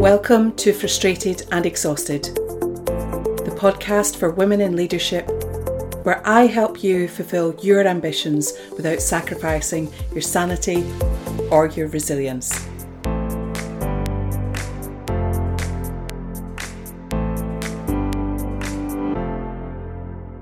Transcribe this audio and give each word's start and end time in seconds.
Welcome 0.00 0.56
to 0.56 0.72
Frustrated 0.72 1.46
and 1.52 1.66
Exhausted, 1.66 2.24
the 2.24 3.54
podcast 3.54 4.16
for 4.16 4.30
women 4.30 4.62
in 4.62 4.74
leadership, 4.74 5.28
where 6.04 6.26
I 6.26 6.46
help 6.46 6.82
you 6.82 7.06
fulfill 7.06 7.54
your 7.60 7.86
ambitions 7.86 8.54
without 8.74 9.02
sacrificing 9.02 9.92
your 10.12 10.22
sanity 10.22 10.90
or 11.50 11.66
your 11.66 11.88
resilience. 11.88 12.69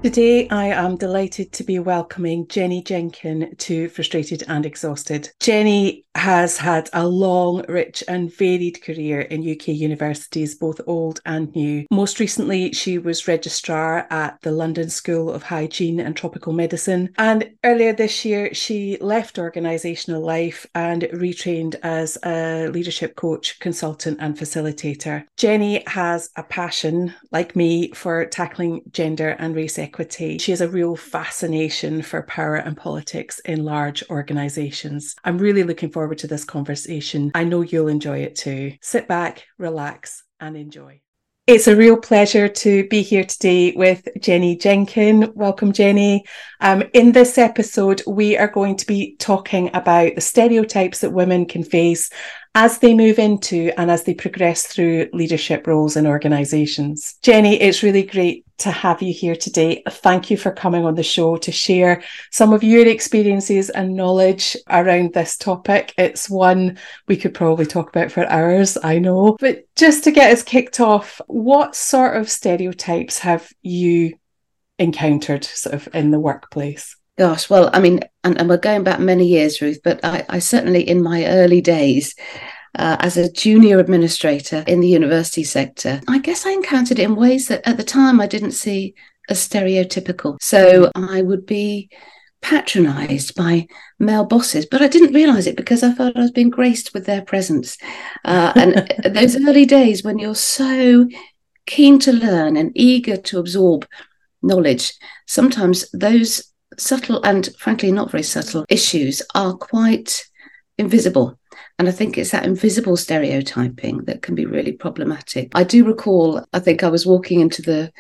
Today, 0.09 0.49
I 0.49 0.69
am 0.69 0.97
delighted 0.97 1.53
to 1.53 1.63
be 1.63 1.79
welcoming 1.79 2.49
Jenny 2.49 2.83
Jenkin 2.83 3.55
to 3.59 3.91
Frustrated 3.91 4.43
and 4.49 4.65
Exhausted. 4.65 5.29
Jenny 5.39 6.07
has 6.15 6.57
had 6.57 6.89
a 6.95 7.07
long, 7.07 7.63
rich, 7.69 8.03
and 8.09 8.35
varied 8.35 8.83
career 8.83 9.21
in 9.21 9.49
UK 9.49 9.69
universities, 9.69 10.55
both 10.55 10.81
old 10.87 11.21
and 11.27 11.55
new. 11.55 11.85
Most 11.91 12.21
recently, 12.21 12.73
she 12.73 12.97
was 12.97 13.29
registrar 13.29 14.07
at 14.09 14.41
the 14.41 14.51
London 14.51 14.89
School 14.89 15.31
of 15.31 15.43
Hygiene 15.43 16.01
and 16.01 16.17
Tropical 16.17 16.55
Medicine. 16.55 17.11
And 17.19 17.51
earlier 17.63 17.93
this 17.93 18.25
year, 18.25 18.55
she 18.55 18.97
left 19.03 19.37
organisational 19.37 20.23
life 20.23 20.67
and 20.75 21.03
retrained 21.03 21.77
as 21.83 22.17
a 22.25 22.69
leadership 22.69 23.15
coach, 23.15 23.61
consultant, 23.61 24.17
and 24.23 24.39
facilitator. 24.39 25.27
Jenny 25.37 25.83
has 25.87 26.31
a 26.35 26.43
passion, 26.43 27.13
like 27.31 27.55
me, 27.55 27.93
for 27.93 28.25
tackling 28.25 28.81
gender 28.91 29.37
and 29.39 29.55
race 29.55 29.79
equity 29.79 29.98
equity. 29.99 30.39
She 30.39 30.53
has 30.53 30.61
a 30.61 30.69
real 30.69 30.95
fascination 30.95 32.03
for 32.03 32.23
power 32.23 32.55
and 32.55 32.77
politics 32.77 33.41
in 33.41 33.65
large 33.65 34.05
organisations. 34.11 35.17
I'm 35.25 35.39
really 35.39 35.65
looking 35.65 35.91
forward 35.91 36.19
to 36.19 36.29
this 36.29 36.45
conversation. 36.45 37.33
I 37.35 37.43
know 37.43 37.63
you'll 37.63 37.89
enjoy 37.89 38.19
it 38.19 38.37
too. 38.37 38.75
Sit 38.81 39.09
back, 39.09 39.45
relax, 39.59 40.23
and 40.39 40.57
enjoy. 40.57 41.01
It's 41.49 41.67
a 41.67 41.75
real 41.75 41.97
pleasure 41.97 42.47
to 42.47 42.87
be 42.89 43.03
here 43.03 43.25
today 43.25 43.73
with 43.75 44.07
Jenny 44.21 44.55
Jenkin. 44.55 45.33
Welcome, 45.35 45.73
Jenny. 45.73 46.27
Um, 46.61 46.85
in 46.93 47.11
this 47.11 47.37
episode, 47.37 48.03
we 48.07 48.37
are 48.37 48.49
going 48.49 48.77
to 48.77 48.87
be 48.87 49.17
talking 49.17 49.71
about 49.75 50.15
the 50.15 50.21
stereotypes 50.21 51.01
that 51.01 51.11
women 51.11 51.47
can 51.47 51.65
face 51.65 52.11
as 52.61 52.81
they 52.81 52.93
move 52.93 53.21
into 53.21 53.71
and 53.79 53.89
as 53.89 54.03
they 54.03 54.13
progress 54.13 54.67
through 54.67 55.09
leadership 55.13 55.65
roles 55.69 55.95
in 55.95 56.09
organisations. 56.09 57.15
Jenny, 57.23 57.55
it's 57.55 57.85
really 57.85 58.03
great 58.03 58.45
to 58.59 58.73
have 58.73 59.01
you 59.01 59.15
here 59.15 59.37
today. 59.37 59.81
Thank 59.89 60.29
you 60.29 60.37
for 60.37 60.51
coming 60.51 60.85
on 60.85 60.97
the 60.97 61.05
show 61.05 61.37
to 61.37 61.53
share 61.53 62.03
some 62.33 62.53
of 62.53 62.65
your 62.65 62.85
experiences 62.85 63.71
and 63.71 63.95
knowledge 63.95 64.57
around 64.69 65.15
this 65.15 65.37
topic. 65.37 65.95
It's 65.97 66.29
one 66.29 66.81
we 67.07 67.17
could 67.17 67.33
probably 67.33 67.65
talk 67.65 67.91
about 67.91 68.11
for 68.11 68.27
hours, 68.27 68.77
I 68.83 68.99
know. 68.99 69.37
But 69.39 69.73
just 69.77 70.03
to 70.03 70.11
get 70.11 70.33
us 70.33 70.43
kicked 70.43 70.81
off, 70.81 71.21
what 71.29 71.77
sort 71.77 72.17
of 72.17 72.29
stereotypes 72.29 73.19
have 73.19 73.53
you 73.63 74.19
encountered 74.81 75.45
sort 75.45 75.77
of 75.77 75.95
in 75.95 76.11
the 76.11 76.19
workplace? 76.19 76.97
Gosh, 77.19 77.51
well, 77.51 77.69
I 77.73 77.81
mean, 77.81 78.01
and, 78.23 78.39
and 78.39 78.49
we're 78.49 78.59
going 78.59 78.85
back 78.85 79.01
many 79.01 79.27
years, 79.27 79.61
Ruth, 79.61 79.81
but 79.83 79.99
I, 80.05 80.25
I 80.29 80.39
certainly 80.39 80.89
in 80.89 81.03
my 81.03 81.27
early 81.27 81.61
days, 81.61 82.15
uh, 82.79 82.97
as 83.01 83.17
a 83.17 83.31
junior 83.33 83.81
administrator 83.81 84.63
in 84.69 84.79
the 84.79 84.89
university 84.89 85.43
sector, 85.43 86.01
I 86.07 86.21
guess 86.21 86.47
I 86.47 86.53
encountered 86.53 87.01
it 87.01 87.03
in 87.03 87.17
ways 87.17 87.49
that 87.49 87.67
at 87.67 87.77
the 87.77 87.83
time 87.83 88.21
I 88.21 88.29
didn't 88.29 88.53
see 88.53 88.95
as 89.29 89.41
stereotypical. 89.41 90.41
So 90.41 90.93
I 90.95 91.23
would 91.23 91.45
be 91.45 91.91
patronized 92.41 93.35
by 93.35 93.67
male 93.99 94.25
bosses, 94.25 94.65
but 94.65 94.81
I 94.81 94.87
didn't 94.87 95.13
realize 95.13 95.49
it 95.49 95.57
because 95.57 95.83
I 95.83 95.93
felt 95.95 96.17
I 96.17 96.21
was 96.21 96.31
being 96.31 96.51
graced 96.51 96.95
with 96.95 97.05
their 97.05 97.23
presence. 97.23 97.79
Uh, 98.25 98.53
and 98.57 99.15
those 99.15 99.35
early 99.37 99.67
days 99.67 100.05
when 100.05 100.21
you're 100.21 100.37
so 100.37 101.09
keen 101.67 101.99
to 101.99 102.13
learn 102.13 102.57
and 102.57 102.71
eager 102.77 103.17
to 103.17 103.41
absorb 103.41 103.89
knowledge, 104.41 104.95
sometimes 105.27 105.91
those 105.91 106.48
subtle 106.79 107.23
and 107.25 107.49
frankly 107.59 107.93
not 107.93 108.11
very 108.11 108.23
subtle 108.23 108.65
issues 108.69 109.23
are 109.35 109.55
quite 109.55 110.25
invisible. 110.79 111.39
And 111.79 111.89
I 111.89 111.93
think 111.93 112.19
it's 112.19 112.31
that 112.31 112.45
invisible 112.45 112.97
stereotyping 112.97 114.05
that 114.05 114.23
can 114.23 114.35
be 114.35 114.47
really 114.47 114.73
problematic. 114.73 115.51
I 115.55 115.65
do 115.65 115.85
recall, 115.85 116.45
I 116.53 116.59
think 116.59 116.83
I 116.83 116.89
was 116.89 117.07
walking 117.07 117.41
into 117.41 117.63
the 117.63 117.93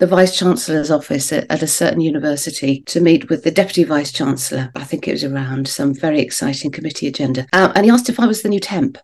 the 0.00 0.06
vice 0.06 0.36
chancellor's 0.36 0.90
office 0.90 1.30
at, 1.30 1.46
at, 1.50 1.62
a 1.62 1.66
certain 1.66 2.00
university 2.00 2.80
to 2.86 3.00
meet 3.00 3.28
with 3.28 3.44
the 3.44 3.50
deputy 3.50 3.84
vice 3.84 4.10
chancellor. 4.10 4.72
I 4.74 4.82
think 4.82 5.06
it 5.06 5.12
was 5.12 5.24
around 5.24 5.68
some 5.68 5.92
very 5.92 6.20
exciting 6.20 6.70
committee 6.70 7.06
agenda. 7.06 7.46
Uh, 7.52 7.70
and 7.74 7.84
he 7.84 7.90
asked 7.90 8.08
if 8.08 8.18
I 8.18 8.26
was 8.26 8.40
the 8.40 8.48
new 8.48 8.60
temp. 8.60 8.96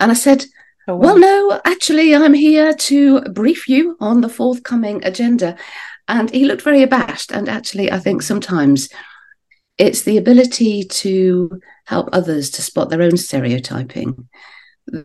And 0.00 0.10
I 0.10 0.14
said, 0.14 0.44
oh, 0.88 0.96
wow. 0.96 1.02
Well, 1.02 1.18
no, 1.20 1.60
actually, 1.64 2.16
I'm 2.16 2.34
here 2.34 2.74
to 2.74 3.20
brief 3.20 3.68
you 3.68 3.96
on 4.00 4.22
the 4.22 4.28
forthcoming 4.28 5.04
agenda. 5.04 5.56
And 6.10 6.28
he 6.30 6.44
looked 6.44 6.62
very 6.62 6.82
abashed. 6.82 7.30
And 7.30 7.48
actually, 7.48 7.90
I 7.90 7.98
think 8.00 8.20
sometimes 8.20 8.88
it's 9.78 10.02
the 10.02 10.18
ability 10.18 10.84
to 10.84 11.60
help 11.86 12.08
others 12.12 12.50
to 12.50 12.62
spot 12.62 12.90
their 12.90 13.00
own 13.00 13.16
stereotyping 13.16 14.28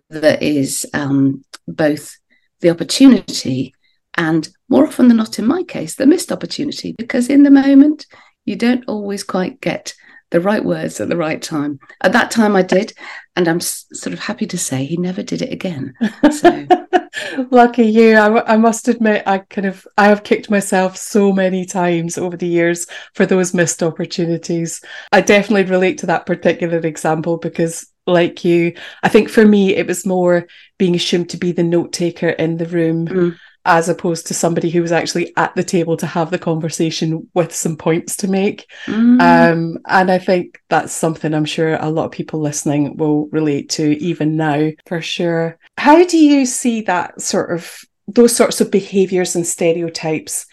that 0.10 0.42
is 0.42 0.86
um, 0.94 1.46
both 1.68 2.18
the 2.62 2.72
opportunity 2.72 3.74
and 4.16 4.50
more 4.68 4.88
often 4.88 5.08
than 5.08 5.18
not, 5.18 5.38
in 5.38 5.46
my 5.46 5.62
case, 5.64 5.96
the 5.96 6.08
missed 6.08 6.32
opportunity, 6.32 6.96
because 6.98 7.30
in 7.30 7.44
the 7.44 7.52
moment, 7.52 8.08
you 8.46 8.56
don't 8.56 8.86
always 8.88 9.24
quite 9.24 9.62
get 9.62 9.94
the 10.32 10.42
right 10.42 10.66
words 10.66 11.00
at 11.00 11.08
the 11.08 11.18
right 11.18 11.42
time. 11.42 11.80
At 12.02 12.14
that 12.14 12.32
time, 12.32 12.56
I 12.56 12.64
did, 12.64 12.94
and 13.35 13.47
I'm 13.47 13.59
sort 13.59 14.13
of 14.13 14.19
happy 14.19 14.46
to 14.47 14.57
say 14.57 14.85
he 14.85 14.97
never 14.97 15.23
did 15.23 15.41
it 15.41 15.51
again. 15.51 15.94
So. 16.31 16.68
Lucky 17.51 17.84
you. 17.84 18.16
I, 18.16 18.53
I 18.53 18.57
must 18.57 18.88
admit, 18.88 19.23
I 19.25 19.40
kind 19.40 19.68
of 19.68 19.88
I 19.97 20.06
have 20.07 20.23
kicked 20.23 20.50
myself 20.50 20.97
so 20.97 21.31
many 21.31 21.66
times 21.66 22.18
over 22.18 22.35
the 22.35 22.47
years 22.47 22.88
for 23.13 23.25
those 23.25 23.53
missed 23.53 23.81
opportunities. 23.81 24.81
I 25.12 25.22
definitely 25.22 25.63
relate 25.63 25.97
to 26.00 26.06
that 26.07 26.25
particular 26.25 26.79
example 26.79 27.38
because 27.38 27.88
like 28.07 28.44
you. 28.46 28.73
I 29.01 29.09
think 29.09 29.29
for 29.29 29.46
me, 29.46 29.75
it 29.75 29.88
was 29.88 30.06
more 30.06 30.46
being 30.78 30.96
assumed 30.96 31.29
to 31.29 31.38
be 31.38 31.52
the 31.52 31.63
note 31.63 31.94
taker 31.94 32.29
in 32.29 32.57
the 32.57 32.67
room. 32.67 33.07
Mm 33.07 33.38
as 33.66 33.90
opposed 33.90 34.28
to 34.28 34.34
somebody 34.34 34.70
who 34.70 34.81
was 34.81 34.92
actually 34.92 35.36
at 35.38 35.53
the 35.56 35.64
table 35.64 35.98
to 35.98 36.06
have 36.06 36.30
the 36.30 36.38
conversation 36.38 37.28
with 37.34 37.53
some 37.53 37.76
points 37.76 38.16
to 38.18 38.28
make. 38.28 38.72
Mm. 38.86 39.20
Um, 39.22 39.78
and 39.88 40.12
I 40.12 40.20
think 40.20 40.62
that's 40.70 40.94
something 40.94 41.34
I'm 41.34 41.46
sure 41.46 41.76
a 41.76 41.90
lot 41.90 42.06
of 42.06 42.12
people 42.12 42.40
listening 42.40 42.96
will 42.98 43.28
relate 43.28 43.70
to 43.72 43.98
even 44.02 44.38
now 44.38 44.70
for 44.86 45.02
sure. 45.02 45.58
How 45.78 46.06
do 46.06 46.18
you 46.18 46.46
see 46.46 46.81
that 46.81 47.20
sort 47.22 47.52
of 47.52 47.80
those 48.08 48.36
sorts 48.36 48.62
of 48.62 48.70
behaviors 48.70 49.36
and 49.36 49.48
stereotypes 49.48 50.46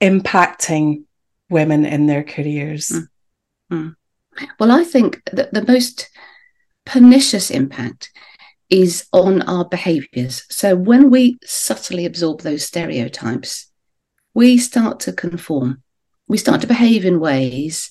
impacting 0.00 1.02
women 1.50 1.84
in 1.84 2.06
their 2.06 2.22
careers? 2.22 2.90
Mm. 2.90 3.08
Mm. 3.72 3.96
Well, 4.60 4.70
I 4.70 4.84
think 4.84 5.20
that 5.32 5.52
the 5.52 5.64
most 5.64 6.10
pernicious 6.84 7.50
impact 7.50 8.12
is 8.68 9.06
on 9.12 9.42
our 9.42 9.64
behaviors. 9.64 10.44
So 10.50 10.74
when 10.74 11.10
we 11.10 11.38
subtly 11.44 12.04
absorb 12.04 12.40
those 12.40 12.64
stereotypes, 12.64 13.70
we 14.34 14.58
start 14.58 15.00
to 15.00 15.12
conform. 15.12 15.82
We 16.28 16.38
start 16.38 16.60
to 16.62 16.66
behave 16.66 17.04
in 17.04 17.20
ways 17.20 17.90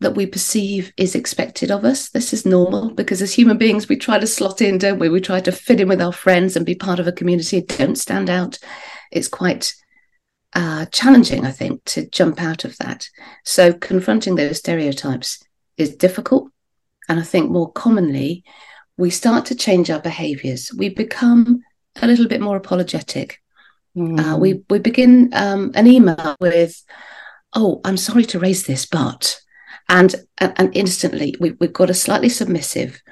that 0.00 0.16
we 0.16 0.26
perceive 0.26 0.92
is 0.96 1.14
expected 1.14 1.70
of 1.70 1.84
us. 1.84 2.10
This 2.10 2.32
is 2.32 2.44
normal 2.44 2.90
because 2.90 3.22
as 3.22 3.32
human 3.32 3.56
beings, 3.56 3.88
we 3.88 3.96
try 3.96 4.18
to 4.18 4.26
slot 4.26 4.60
in, 4.60 4.78
don't 4.78 4.98
we? 4.98 5.08
We 5.08 5.20
try 5.20 5.40
to 5.40 5.52
fit 5.52 5.80
in 5.80 5.88
with 5.88 6.02
our 6.02 6.12
friends 6.12 6.56
and 6.56 6.66
be 6.66 6.74
part 6.74 6.98
of 6.98 7.06
a 7.06 7.12
community, 7.12 7.60
don't 7.60 7.96
stand 7.96 8.28
out. 8.28 8.58
It's 9.10 9.28
quite 9.28 9.74
uh, 10.54 10.86
challenging, 10.86 11.46
I 11.46 11.52
think, 11.52 11.84
to 11.84 12.08
jump 12.08 12.42
out 12.42 12.64
of 12.64 12.76
that. 12.78 13.08
So 13.44 13.72
confronting 13.72 14.34
those 14.34 14.58
stereotypes 14.58 15.42
is 15.76 15.96
difficult. 15.96 16.50
And 17.08 17.18
I 17.18 17.22
think 17.22 17.50
more 17.50 17.72
commonly, 17.72 18.44
we 18.96 19.10
start 19.10 19.46
to 19.46 19.54
change 19.54 19.90
our 19.90 20.00
behaviors. 20.00 20.72
We 20.76 20.88
become 20.88 21.62
a 22.00 22.06
little 22.06 22.28
bit 22.28 22.40
more 22.40 22.56
apologetic. 22.56 23.40
Mm. 23.96 24.20
Uh, 24.20 24.38
we 24.38 24.62
we 24.70 24.78
begin 24.78 25.30
um, 25.32 25.72
an 25.74 25.86
email 25.86 26.36
with, 26.40 26.82
"Oh, 27.54 27.80
I'm 27.84 27.96
sorry 27.96 28.24
to 28.26 28.38
raise 28.38 28.66
this, 28.66 28.86
but," 28.86 29.40
and 29.88 30.14
and, 30.38 30.52
and 30.56 30.76
instantly 30.76 31.34
we, 31.40 31.52
we've 31.60 31.72
got 31.72 31.90
a 31.90 31.94
slightly 31.94 32.28
submissive 32.28 33.02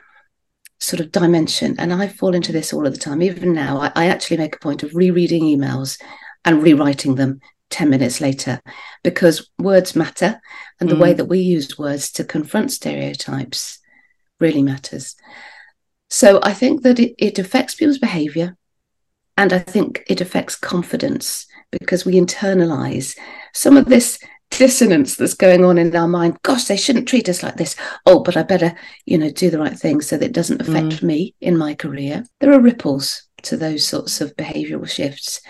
sort 0.78 1.00
of 1.00 1.12
dimension. 1.12 1.76
And 1.78 1.92
I 1.92 2.08
fall 2.08 2.34
into 2.34 2.52
this 2.52 2.72
all 2.72 2.86
of 2.86 2.94
the 2.94 2.98
time. 2.98 3.22
Even 3.22 3.52
now, 3.52 3.78
I, 3.78 3.92
I 3.94 4.06
actually 4.06 4.38
make 4.38 4.56
a 4.56 4.60
point 4.60 4.82
of 4.82 4.94
rereading 4.94 5.42
emails 5.42 6.00
and 6.44 6.62
rewriting 6.62 7.16
them 7.16 7.40
10 7.68 7.90
minutes 7.90 8.20
later 8.20 8.60
because 9.04 9.48
words 9.58 9.94
matter 9.94 10.40
and 10.80 10.88
the 10.88 10.94
mm. 10.94 11.00
way 11.00 11.12
that 11.12 11.26
we 11.26 11.38
use 11.38 11.78
words 11.78 12.10
to 12.12 12.24
confront 12.24 12.72
stereotypes 12.72 13.78
really 14.40 14.62
matters. 14.62 15.16
So 16.10 16.40
I 16.42 16.52
think 16.52 16.82
that 16.82 16.98
it, 16.98 17.14
it 17.18 17.38
affects 17.38 17.76
people's 17.76 17.98
behavior. 17.98 18.56
And 19.36 19.52
I 19.52 19.58
think 19.58 20.04
it 20.06 20.20
affects 20.20 20.56
confidence 20.56 21.46
because 21.70 22.04
we 22.04 22.14
internalize 22.14 23.16
some 23.54 23.76
of 23.76 23.86
this 23.86 24.18
dissonance 24.50 25.16
that's 25.16 25.34
going 25.34 25.64
on 25.64 25.78
in 25.78 25.94
our 25.94 26.08
mind. 26.08 26.38
Gosh, 26.42 26.64
they 26.64 26.76
shouldn't 26.76 27.08
treat 27.08 27.28
us 27.28 27.42
like 27.42 27.56
this. 27.56 27.76
Oh, 28.04 28.20
but 28.22 28.36
I 28.36 28.42
better, 28.42 28.74
you 29.06 29.16
know, 29.16 29.30
do 29.30 29.48
the 29.48 29.58
right 29.58 29.78
thing 29.78 30.00
so 30.00 30.16
that 30.16 30.26
it 30.26 30.32
doesn't 30.32 30.60
affect 30.60 31.00
mm. 31.00 31.02
me 31.04 31.34
in 31.40 31.56
my 31.56 31.74
career. 31.74 32.24
There 32.40 32.52
are 32.52 32.60
ripples 32.60 33.22
to 33.42 33.56
those 33.56 33.86
sorts 33.86 34.20
of 34.20 34.36
behavioural 34.36 34.88
shifts. 34.88 35.40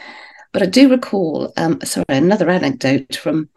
But 0.53 0.63
I 0.63 0.67
do 0.67 0.91
recall, 0.91 1.53
um, 1.57 1.81
sorry, 1.83 2.05
another 2.09 2.51
anecdote 2.51 3.17
from 3.17 3.49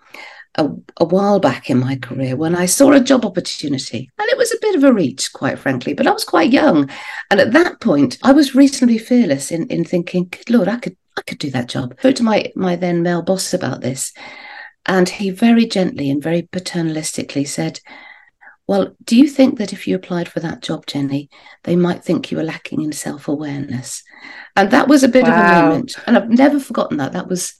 a, 0.55 0.69
a, 0.97 1.05
while 1.05 1.39
back 1.39 1.69
in 1.69 1.79
my 1.79 1.95
career 1.95 2.35
when 2.35 2.55
I 2.55 2.65
saw 2.65 2.91
a 2.91 2.99
job 2.99 3.25
opportunity. 3.25 4.09
And 4.19 4.29
it 4.29 4.37
was 4.37 4.53
a 4.53 4.59
bit 4.61 4.75
of 4.75 4.83
a 4.83 4.93
reach, 4.93 5.33
quite 5.33 5.57
frankly, 5.57 5.93
but 5.93 6.07
I 6.07 6.11
was 6.11 6.23
quite 6.23 6.51
young. 6.51 6.89
And 7.31 7.39
at 7.39 7.53
that 7.53 7.81
point, 7.81 8.17
I 8.23 8.33
was 8.33 8.55
reasonably 8.55 8.99
fearless 8.99 9.51
in, 9.51 9.67
in 9.67 9.83
thinking, 9.83 10.27
good 10.29 10.49
Lord, 10.49 10.67
I 10.67 10.77
could 10.77 10.95
I 11.17 11.21
could 11.21 11.37
do 11.37 11.51
that 11.51 11.69
job. 11.69 11.93
I 11.97 12.01
spoke 12.01 12.15
to 12.15 12.23
my, 12.23 12.51
my 12.55 12.75
then 12.75 13.03
male 13.03 13.21
boss 13.21 13.53
about 13.53 13.81
this. 13.81 14.13
And 14.85 15.07
he 15.07 15.29
very 15.29 15.65
gently 15.65 16.09
and 16.09 16.21
very 16.21 16.43
paternalistically 16.43 17.47
said, 17.47 17.79
Well, 18.67 18.95
do 19.03 19.15
you 19.15 19.29
think 19.29 19.57
that 19.59 19.73
if 19.73 19.87
you 19.87 19.95
applied 19.95 20.27
for 20.27 20.39
that 20.41 20.61
job, 20.61 20.85
Jenny, 20.85 21.29
they 21.63 21.75
might 21.75 22.03
think 22.03 22.31
you 22.31 22.37
were 22.37 22.43
lacking 22.43 22.81
in 22.81 22.91
self 22.91 23.27
awareness? 23.27 24.03
And 24.55 24.71
that 24.71 24.87
was 24.87 25.03
a 25.03 25.07
bit 25.07 25.23
wow. 25.23 25.29
of 25.29 25.35
a 25.35 25.69
moment. 25.69 25.95
And 26.05 26.17
I've 26.17 26.29
never 26.29 26.59
forgotten 26.59 26.97
that. 26.97 27.13
That 27.13 27.27
was 27.27 27.55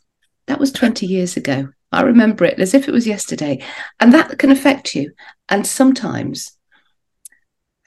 that 0.47 0.59
was 0.59 0.71
20 0.73 1.05
years 1.05 1.37
ago. 1.37 1.69
I 1.93 2.01
remember 2.01 2.45
it 2.45 2.59
as 2.59 2.73
if 2.73 2.87
it 2.87 2.93
was 2.93 3.07
yesterday. 3.07 3.63
And 3.99 4.13
that 4.13 4.37
can 4.39 4.51
affect 4.51 4.95
you. 4.95 5.11
And 5.49 5.65
sometimes 5.65 6.57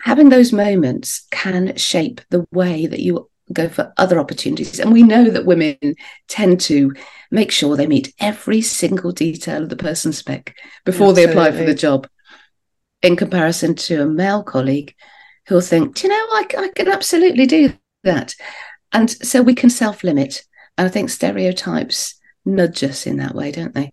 having 0.00 0.28
those 0.28 0.52
moments 0.52 1.26
can 1.30 1.76
shape 1.76 2.20
the 2.30 2.46
way 2.52 2.86
that 2.86 3.00
you 3.00 3.28
go 3.52 3.68
for 3.68 3.92
other 3.96 4.18
opportunities. 4.18 4.80
And 4.80 4.92
we 4.92 5.02
know 5.02 5.30
that 5.30 5.46
women 5.46 5.76
tend 6.28 6.60
to 6.62 6.94
make 7.30 7.50
sure 7.50 7.76
they 7.76 7.86
meet 7.86 8.14
every 8.18 8.60
single 8.60 9.12
detail 9.12 9.62
of 9.62 9.68
the 9.68 9.76
person 9.76 10.12
spec 10.12 10.56
before 10.84 11.10
Absolutely. 11.10 11.26
they 11.26 11.30
apply 11.30 11.58
for 11.58 11.64
the 11.64 11.74
job, 11.74 12.08
in 13.02 13.16
comparison 13.16 13.74
to 13.74 14.02
a 14.02 14.06
male 14.06 14.42
colleague 14.42 14.94
who'll 15.46 15.60
think, 15.60 15.96
Do 15.96 16.06
you 16.06 16.08
know, 16.08 16.14
I, 16.14 16.46
I 16.58 16.68
can 16.74 16.88
absolutely 16.88 17.46
do 17.46 17.72
that. 18.02 18.34
And 18.92 19.10
so 19.10 19.42
we 19.42 19.54
can 19.54 19.70
self 19.70 20.02
limit. 20.02 20.42
And 20.78 20.86
I 20.86 20.90
think 20.90 21.10
stereotypes 21.10 22.14
nudge 22.46 22.82
us 22.82 23.06
in 23.06 23.16
that 23.19 23.34
way, 23.34 23.52
don't 23.52 23.75
they? 23.75 23.90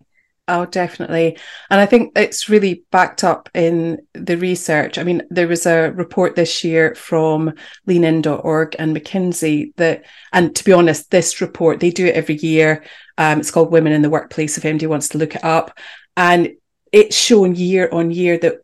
Oh, 0.48 0.66
definitely. 0.66 1.38
And 1.70 1.80
I 1.80 1.86
think 1.86 2.12
it's 2.18 2.50
really 2.50 2.84
backed 2.92 3.24
up 3.24 3.50
in 3.54 4.06
the 4.14 4.36
research. 4.36 4.98
I 4.98 5.04
mean, 5.04 5.22
there 5.30 5.48
was 5.48 5.66
a 5.66 5.92
report 5.92 6.36
this 6.36 6.66
year 6.66 6.96
from 6.96 7.54
leanin.org 7.86 8.76
and 8.78 8.96
McKinsey 8.96 9.74
that, 9.78 10.04
and 10.34 10.54
to 10.54 10.64
be 10.66 10.74
honest, 10.74 11.10
this 11.12 11.40
report, 11.40 11.80
they 11.80 11.92
do 11.92 12.08
it 12.08 12.16
every 12.16 12.36
year. 12.36 12.84
Um, 13.18 13.40
it's 13.40 13.52
called 13.52 13.72
Women 13.72 13.94
in 13.94 14.02
the 14.02 14.10
Workplace, 14.10 14.58
if 14.58 14.66
anybody 14.66 14.88
wants 14.88 15.10
to 15.10 15.18
look 15.18 15.36
it 15.36 15.44
up. 15.46 15.78
And 16.18 16.56
it's 16.92 17.16
shown 17.16 17.56
year 17.56 17.88
on 17.94 18.12
year 18.12 18.38
that 18.40 18.58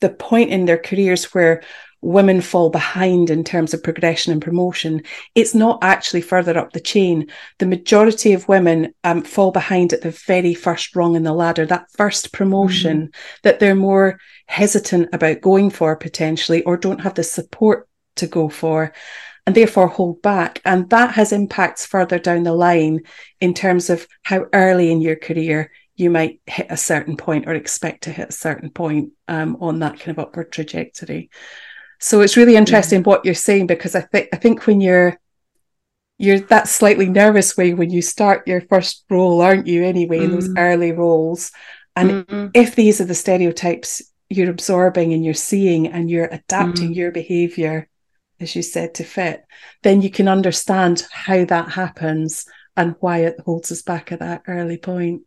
the 0.00 0.10
point 0.10 0.50
in 0.50 0.64
their 0.64 0.78
careers 0.78 1.32
where 1.32 1.62
women 2.04 2.40
fall 2.40 2.70
behind 2.70 3.30
in 3.30 3.42
terms 3.42 3.72
of 3.72 3.82
progression 3.82 4.32
and 4.32 4.42
promotion, 4.42 5.02
it's 5.34 5.54
not 5.54 5.78
actually 5.82 6.20
further 6.20 6.56
up 6.58 6.72
the 6.72 6.80
chain. 6.80 7.26
The 7.58 7.66
majority 7.66 8.32
of 8.32 8.48
women 8.48 8.94
um, 9.04 9.22
fall 9.22 9.50
behind 9.50 9.92
at 9.92 10.02
the 10.02 10.10
very 10.10 10.54
first 10.54 10.94
rung 10.94 11.16
in 11.16 11.22
the 11.22 11.32
ladder, 11.32 11.64
that 11.66 11.90
first 11.92 12.32
promotion 12.32 12.98
mm-hmm. 12.98 13.38
that 13.42 13.58
they're 13.58 13.74
more 13.74 14.18
hesitant 14.46 15.08
about 15.12 15.40
going 15.40 15.70
for 15.70 15.96
potentially 15.96 16.62
or 16.64 16.76
don't 16.76 17.00
have 17.00 17.14
the 17.14 17.24
support 17.24 17.88
to 18.16 18.26
go 18.26 18.48
for 18.48 18.92
and 19.46 19.54
therefore 19.54 19.88
hold 19.88 20.22
back. 20.22 20.60
And 20.64 20.88
that 20.90 21.12
has 21.12 21.32
impacts 21.32 21.86
further 21.86 22.18
down 22.18 22.42
the 22.42 22.52
line 22.52 23.00
in 23.40 23.54
terms 23.54 23.90
of 23.90 24.06
how 24.22 24.46
early 24.52 24.90
in 24.90 25.00
your 25.00 25.16
career 25.16 25.70
you 25.96 26.10
might 26.10 26.40
hit 26.46 26.66
a 26.70 26.76
certain 26.76 27.16
point 27.16 27.46
or 27.46 27.54
expect 27.54 28.04
to 28.04 28.12
hit 28.12 28.30
a 28.30 28.32
certain 28.32 28.70
point 28.70 29.10
um, 29.28 29.56
on 29.60 29.78
that 29.78 30.00
kind 30.00 30.16
of 30.16 30.18
upward 30.18 30.50
trajectory. 30.52 31.30
So 32.04 32.20
it's 32.20 32.36
really 32.36 32.54
interesting 32.54 33.00
yeah. 33.00 33.04
what 33.04 33.24
you're 33.24 33.32
saying 33.32 33.66
because 33.66 33.94
I 33.94 34.02
think 34.02 34.28
I 34.30 34.36
think 34.36 34.66
when 34.66 34.82
you're 34.82 35.18
you're 36.18 36.38
that 36.38 36.68
slightly 36.68 37.08
nervous 37.08 37.56
way 37.56 37.72
when 37.72 37.88
you 37.88 38.02
start 38.02 38.46
your 38.46 38.60
first 38.60 39.06
role, 39.08 39.40
aren't 39.40 39.66
you? 39.66 39.82
Anyway, 39.82 40.18
mm. 40.18 40.24
in 40.24 40.30
those 40.32 40.50
mm. 40.50 40.58
early 40.58 40.92
roles, 40.92 41.50
and 41.96 42.10
mm-hmm. 42.10 42.48
if 42.52 42.74
these 42.74 43.00
are 43.00 43.06
the 43.06 43.14
stereotypes 43.14 44.02
you're 44.28 44.50
absorbing 44.50 45.14
and 45.14 45.24
you're 45.24 45.32
seeing 45.32 45.86
and 45.86 46.10
you're 46.10 46.28
adapting 46.30 46.90
mm. 46.90 46.94
your 46.94 47.10
behavior, 47.10 47.88
as 48.38 48.54
you 48.54 48.60
said, 48.60 48.92
to 48.96 49.04
fit, 49.04 49.42
then 49.82 50.02
you 50.02 50.10
can 50.10 50.28
understand 50.28 51.06
how 51.10 51.46
that 51.46 51.70
happens 51.70 52.44
and 52.76 52.96
why 53.00 53.20
it 53.20 53.40
holds 53.40 53.72
us 53.72 53.80
back 53.80 54.12
at 54.12 54.18
that 54.18 54.42
early 54.46 54.76
point. 54.76 55.22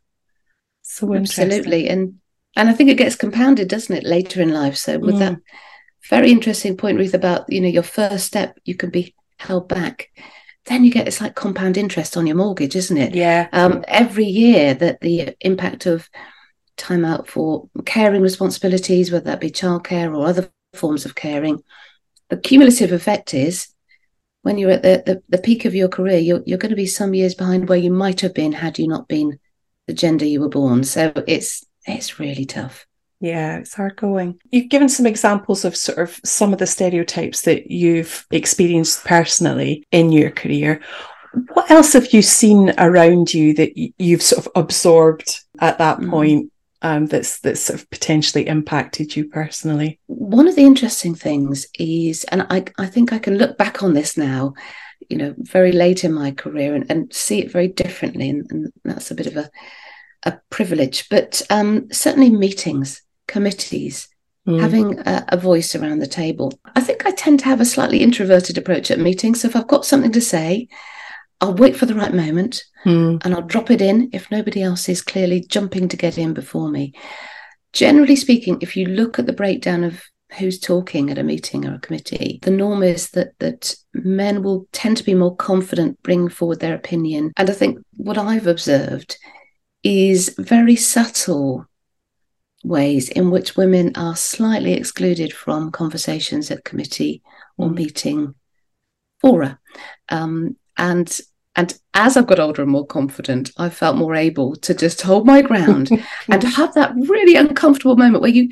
So 0.83 1.15
absolutely, 1.15 1.89
and 1.89 2.19
and 2.55 2.69
I 2.69 2.73
think 2.73 2.91
it 2.91 2.99
gets 2.99 3.15
compounded, 3.15 3.67
doesn't 3.67 3.97
it, 3.97 4.03
later 4.03 4.43
in 4.43 4.53
life? 4.53 4.75
So 4.75 4.99
with 4.99 5.15
mm. 5.15 5.19
that 5.19 5.39
very 6.09 6.31
interesting 6.31 6.77
point, 6.77 6.97
Ruth, 6.97 7.13
about 7.13 7.51
you 7.51 7.61
know 7.61 7.67
your 7.67 7.83
first 7.83 8.25
step, 8.25 8.59
you 8.65 8.75
can 8.75 8.89
be 8.89 9.15
held 9.37 9.67
back. 9.67 10.09
Then 10.65 10.83
you 10.83 10.91
get 10.91 11.07
it's 11.07 11.21
like 11.21 11.35
compound 11.35 11.77
interest 11.77 12.17
on 12.17 12.27
your 12.27 12.35
mortgage, 12.35 12.75
isn't 12.75 12.97
it? 12.97 13.15
Yeah. 13.15 13.47
Um, 13.51 13.83
every 13.87 14.25
year 14.25 14.73
that 14.73 15.01
the 15.01 15.35
impact 15.41 15.85
of 15.85 16.09
time 16.75 17.05
out 17.05 17.27
for 17.27 17.69
caring 17.85 18.21
responsibilities, 18.21 19.11
whether 19.11 19.25
that 19.25 19.41
be 19.41 19.49
childcare 19.49 20.15
or 20.15 20.25
other 20.25 20.49
forms 20.73 21.05
of 21.05 21.15
caring, 21.15 21.63
the 22.29 22.37
cumulative 22.37 22.91
effect 22.91 23.33
is 23.33 23.69
when 24.47 24.57
you're 24.57 24.71
at 24.71 24.83
the, 24.83 25.03
the, 25.05 25.23
the 25.29 25.41
peak 25.41 25.65
of 25.65 25.75
your 25.75 25.89
career, 25.89 26.19
you're, 26.19 26.41
you're 26.45 26.57
going 26.57 26.69
to 26.69 26.75
be 26.75 26.85
some 26.85 27.13
years 27.13 27.35
behind 27.35 27.67
where 27.67 27.77
you 27.77 27.91
might 27.91 28.21
have 28.21 28.33
been 28.33 28.53
had 28.53 28.79
you 28.79 28.87
not 28.87 29.07
been 29.09 29.39
the 29.87 29.93
gender 29.93 30.23
you 30.23 30.39
were 30.39 30.47
born. 30.47 30.85
So 30.85 31.11
it's 31.27 31.65
it's 31.85 32.17
really 32.17 32.45
tough. 32.45 32.86
Yeah, 33.19 33.57
it's 33.57 33.73
hard 33.73 33.95
going. 33.95 34.39
You've 34.51 34.69
given 34.69 34.89
some 34.89 35.07
examples 35.07 35.65
of 35.65 35.75
sort 35.75 35.97
of 35.97 36.19
some 36.23 36.53
of 36.53 36.59
the 36.59 36.67
stereotypes 36.67 37.41
that 37.41 37.71
you've 37.71 38.25
experienced 38.31 39.05
personally 39.05 39.85
in 39.91 40.11
your 40.11 40.29
career. 40.29 40.81
What 41.53 41.71
else 41.71 41.93
have 41.93 42.13
you 42.13 42.21
seen 42.21 42.73
around 42.77 43.33
you 43.33 43.53
that 43.55 43.71
you've 43.75 44.21
sort 44.21 44.45
of 44.45 44.51
absorbed 44.55 45.39
at 45.59 45.79
that 45.79 45.99
mm. 45.99 46.09
point 46.09 46.51
um, 46.83 47.07
that's 47.07 47.39
that's 47.39 47.61
sort 47.61 47.81
of 47.81 47.89
potentially 47.89 48.47
impacted 48.47 49.15
you 49.15 49.27
personally? 49.27 49.99
One 50.05 50.47
of 50.47 50.55
the 50.55 50.65
interesting 50.65 51.15
things 51.15 51.65
is, 51.79 52.23
and 52.25 52.45
I, 52.51 52.65
I 52.77 52.85
think 52.85 53.13
I 53.13 53.19
can 53.19 53.37
look 53.37 53.57
back 53.57 53.81
on 53.81 53.93
this 53.93 54.15
now, 54.15 54.53
you 55.09 55.17
know, 55.17 55.33
very 55.37 55.71
late 55.71 56.03
in 56.03 56.13
my 56.13 56.31
career 56.31 56.75
and, 56.75 56.85
and 56.89 57.11
see 57.11 57.39
it 57.39 57.51
very 57.51 57.67
differently, 57.67 58.29
and, 58.29 58.45
and 58.51 58.71
that's 58.85 59.09
a 59.09 59.15
bit 59.15 59.27
of 59.27 59.37
a 59.37 59.49
a 60.23 60.39
privilege. 60.51 61.09
But 61.09 61.41
um, 61.49 61.91
certainly 61.91 62.29
meetings 62.29 63.01
committees, 63.27 64.07
mm. 64.47 64.59
having 64.59 64.99
a, 64.99 65.25
a, 65.29 65.37
voice 65.37 65.75
around 65.75 65.99
the 65.99 66.07
table. 66.07 66.51
I 66.75 66.81
think 66.81 67.05
I 67.05 67.11
tend 67.11 67.39
to 67.39 67.45
have 67.45 67.61
a 67.61 67.65
slightly 67.65 67.99
introverted 67.99 68.57
approach 68.57 68.89
at 68.89 68.99
meetings. 68.99 69.41
So 69.41 69.47
if 69.47 69.55
I've 69.55 69.67
got 69.67 69.85
something 69.85 70.11
to 70.13 70.21
say, 70.21 70.67
I'll 71.39 71.53
wait 71.53 71.75
for 71.75 71.85
the 71.85 71.95
right 71.95 72.13
moment 72.13 72.63
mm. 72.85 73.21
and 73.23 73.33
I'll 73.33 73.41
drop 73.41 73.69
it 73.69 73.81
in 73.81 74.09
if 74.11 74.31
nobody 74.31 74.63
else 74.63 74.89
is 74.89 75.01
clearly 75.01 75.41
jumping 75.41 75.87
to 75.89 75.97
get 75.97 76.17
in 76.17 76.33
before 76.33 76.69
me. 76.69 76.93
Generally 77.73 78.15
speaking, 78.15 78.57
if 78.61 78.75
you 78.75 78.87
look 78.87 79.19
at 79.19 79.27
the 79.27 79.33
breakdown 79.33 79.83
of 79.83 80.01
who's 80.39 80.59
talking 80.59 81.09
at 81.09 81.19
a 81.19 81.23
meeting 81.23 81.65
or 81.65 81.75
a 81.75 81.79
committee, 81.79 82.39
the 82.41 82.51
norm 82.51 82.81
is 82.81 83.11
that 83.11 83.37
that 83.39 83.75
men 83.93 84.41
will 84.41 84.67
tend 84.71 84.97
to 84.97 85.03
be 85.03 85.13
more 85.13 85.35
confident 85.35 86.01
bringing 86.01 86.29
forward 86.29 86.59
their 86.59 86.75
opinion. 86.75 87.31
And 87.37 87.49
I 87.49 87.53
think 87.53 87.79
what 87.95 88.17
I've 88.17 88.47
observed 88.47 89.17
is 89.83 90.33
very 90.39 90.75
subtle 90.75 91.67
ways 92.67 93.09
in 93.09 93.31
which 93.31 93.55
women 93.55 93.91
are 93.95 94.15
slightly 94.15 94.73
excluded 94.73 95.33
from 95.33 95.71
conversations 95.71 96.51
at 96.51 96.63
committee 96.63 97.21
or 97.57 97.69
mm. 97.69 97.75
meeting 97.75 98.35
fora. 99.21 99.59
Um, 100.09 100.57
and 100.77 101.19
and 101.55 101.77
as 101.95 102.15
I've 102.15 102.27
got 102.27 102.39
older 102.39 102.61
and 102.61 102.71
more 102.71 102.85
confident, 102.85 103.51
I've 103.57 103.73
felt 103.73 103.97
more 103.97 104.13
able 104.13 104.55
to 104.57 104.75
just 104.75 105.01
hold 105.01 105.25
my 105.25 105.41
ground 105.41 105.89
and 106.29 106.43
have 106.43 106.75
that 106.75 106.93
really 106.95 107.35
uncomfortable 107.35 107.95
moment 107.95 108.21
where 108.21 108.31
you 108.31 108.49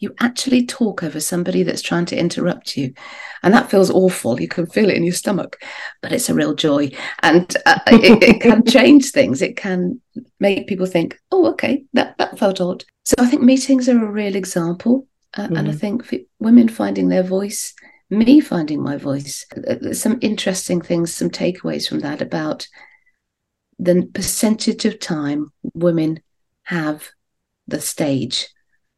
you 0.00 0.14
actually 0.20 0.64
talk 0.64 1.02
over 1.02 1.18
somebody 1.18 1.64
that's 1.64 1.82
trying 1.82 2.04
to 2.06 2.16
interrupt 2.16 2.76
you. 2.76 2.94
And 3.42 3.52
that 3.52 3.68
feels 3.68 3.90
awful. 3.90 4.40
You 4.40 4.46
can 4.46 4.66
feel 4.66 4.90
it 4.90 4.96
in 4.96 5.04
your 5.04 5.14
stomach 5.14 5.60
but 6.02 6.12
it's 6.12 6.28
a 6.28 6.34
real 6.34 6.54
joy. 6.54 6.90
And 7.22 7.56
uh, 7.66 7.80
it, 7.88 8.22
it, 8.22 8.40
can 8.40 8.64
change 8.66 9.10
things. 9.10 9.42
It 9.42 9.56
can 9.56 10.00
make 10.40 10.68
people 10.68 10.86
think 10.86 11.18
oh 11.32 11.50
okay 11.52 11.84
that, 11.92 12.16
that 12.18 12.38
felt 12.38 12.60
odd 12.60 12.84
so 13.08 13.14
i 13.18 13.26
think 13.26 13.42
meetings 13.42 13.88
are 13.88 14.04
a 14.04 14.10
real 14.10 14.36
example 14.36 15.06
uh, 15.34 15.42
mm-hmm. 15.42 15.56
and 15.56 15.68
i 15.68 15.70
mm-hmm. 15.70 15.78
think 15.78 16.14
women 16.38 16.68
finding 16.68 17.08
their 17.08 17.22
voice 17.22 17.74
me 18.10 18.40
finding 18.40 18.82
my 18.82 18.96
voice 18.96 19.46
uh, 19.56 19.76
there's 19.80 20.00
some 20.00 20.18
interesting 20.20 20.80
things 20.80 21.12
some 21.12 21.30
takeaways 21.30 21.88
from 21.88 22.00
that 22.00 22.20
about 22.20 22.68
the 23.78 24.06
percentage 24.12 24.84
of 24.84 25.00
time 25.00 25.50
women 25.74 26.20
have 26.64 27.08
the 27.66 27.80
stage 27.80 28.48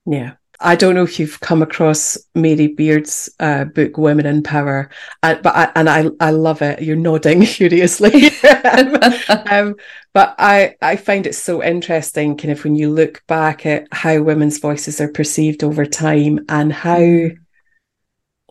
yeah 0.07 0.33
I 0.61 0.76
don't 0.76 0.95
know 0.95 1.02
if 1.02 1.19
you've 1.19 1.40
come 1.40 1.62
across 1.62 2.19
Mary 2.35 2.69
Beard's 2.69 3.31
uh, 3.40 3.64
book 3.64 3.97
"Women 3.97 4.26
in 4.26 4.43
Power," 4.43 4.90
uh, 5.23 5.37
but 5.43 5.57
I, 5.57 5.73
and 5.75 5.88
I 5.88 6.09
I 6.21 6.31
love 6.31 6.61
it. 6.62 6.83
You're 6.83 6.97
nodding 6.97 7.45
furiously, 7.47 8.26
um, 9.50 9.76
but 10.12 10.35
I 10.38 10.76
I 10.83 10.97
find 10.97 11.26
it 11.26 11.35
so 11.35 11.62
interesting, 11.62 12.37
kind 12.37 12.52
of 12.52 12.62
when 12.62 12.76
you 12.76 12.90
look 12.90 13.26
back 13.26 13.64
at 13.64 13.88
how 13.93 14.21
women's 14.23 14.59
voices 14.59 15.00
are 15.00 15.11
perceived 15.11 15.64
over 15.64 15.87
time 15.87 16.45
and 16.49 16.73
how 16.73 17.31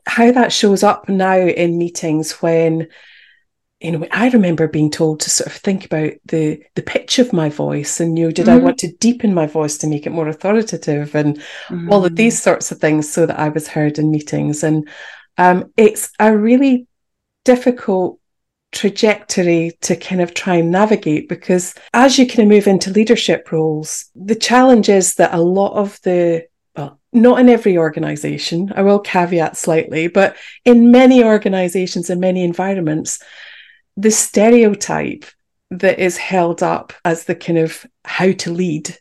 how 0.05 0.31
that 0.31 0.51
shows 0.51 0.83
up 0.83 1.07
now 1.07 1.37
in 1.37 1.77
meetings 1.77 2.31
when 2.41 2.87
you 3.79 3.91
know, 3.91 4.05
I 4.11 4.29
remember 4.29 4.67
being 4.67 4.91
told 4.91 5.21
to 5.21 5.29
sort 5.29 5.47
of 5.47 5.53
think 5.53 5.85
about 5.85 6.11
the 6.25 6.61
the 6.75 6.81
pitch 6.81 7.17
of 7.17 7.31
my 7.31 7.49
voice, 7.49 7.99
and 7.99 8.17
you 8.17 8.25
know, 8.25 8.31
did 8.31 8.47
mm. 8.47 8.53
I 8.53 8.57
want 8.57 8.77
to 8.79 8.91
deepen 8.97 9.33
my 9.33 9.47
voice 9.47 9.77
to 9.79 9.87
make 9.87 10.05
it 10.05 10.11
more 10.11 10.27
authoritative, 10.27 11.15
and 11.15 11.41
mm. 11.69 11.89
all 11.91 12.05
of 12.05 12.15
these 12.15 12.37
mm. 12.37 12.43
sorts 12.43 12.71
of 12.71 12.79
things, 12.79 13.09
so 13.09 13.25
that 13.25 13.39
I 13.39 13.49
was 13.49 13.69
heard 13.69 13.97
in 13.97 14.11
meetings. 14.11 14.63
And 14.63 14.89
um, 15.37 15.71
it's 15.77 16.11
a 16.19 16.35
really 16.35 16.87
difficult 17.45 18.19
trajectory 18.71 19.71
to 19.81 19.95
kind 19.95 20.21
of 20.21 20.33
try 20.33 20.55
and 20.55 20.71
navigate 20.71 21.27
because 21.27 21.73
as 21.93 22.19
you 22.19 22.27
kind 22.27 22.39
of 22.41 22.47
move 22.47 22.67
into 22.67 22.91
leadership 22.91 23.51
roles, 23.51 24.11
the 24.13 24.35
challenge 24.35 24.89
is 24.89 25.15
that 25.15 25.33
a 25.33 25.41
lot 25.41 25.73
of 25.73 25.99
the 26.03 26.45
well, 26.75 26.99
not 27.13 27.39
in 27.39 27.47
every 27.47 27.77
organization, 27.77 28.73
I 28.75 28.81
will 28.81 28.99
caveat 28.99 29.55
slightly, 29.55 30.09
but 30.09 30.35
in 30.65 30.91
many 30.91 31.23
organizations 31.23 32.09
and 32.09 32.19
many 32.19 32.43
environments, 32.43 33.19
the 33.97 34.11
stereotype 34.11 35.25
that 35.71 35.99
is 35.99 36.17
held 36.17 36.63
up 36.63 36.93
as 37.05 37.25
the 37.25 37.35
kind 37.35 37.59
of 37.59 37.85
how 38.05 38.31
to 38.31 38.51
lead 38.51 38.97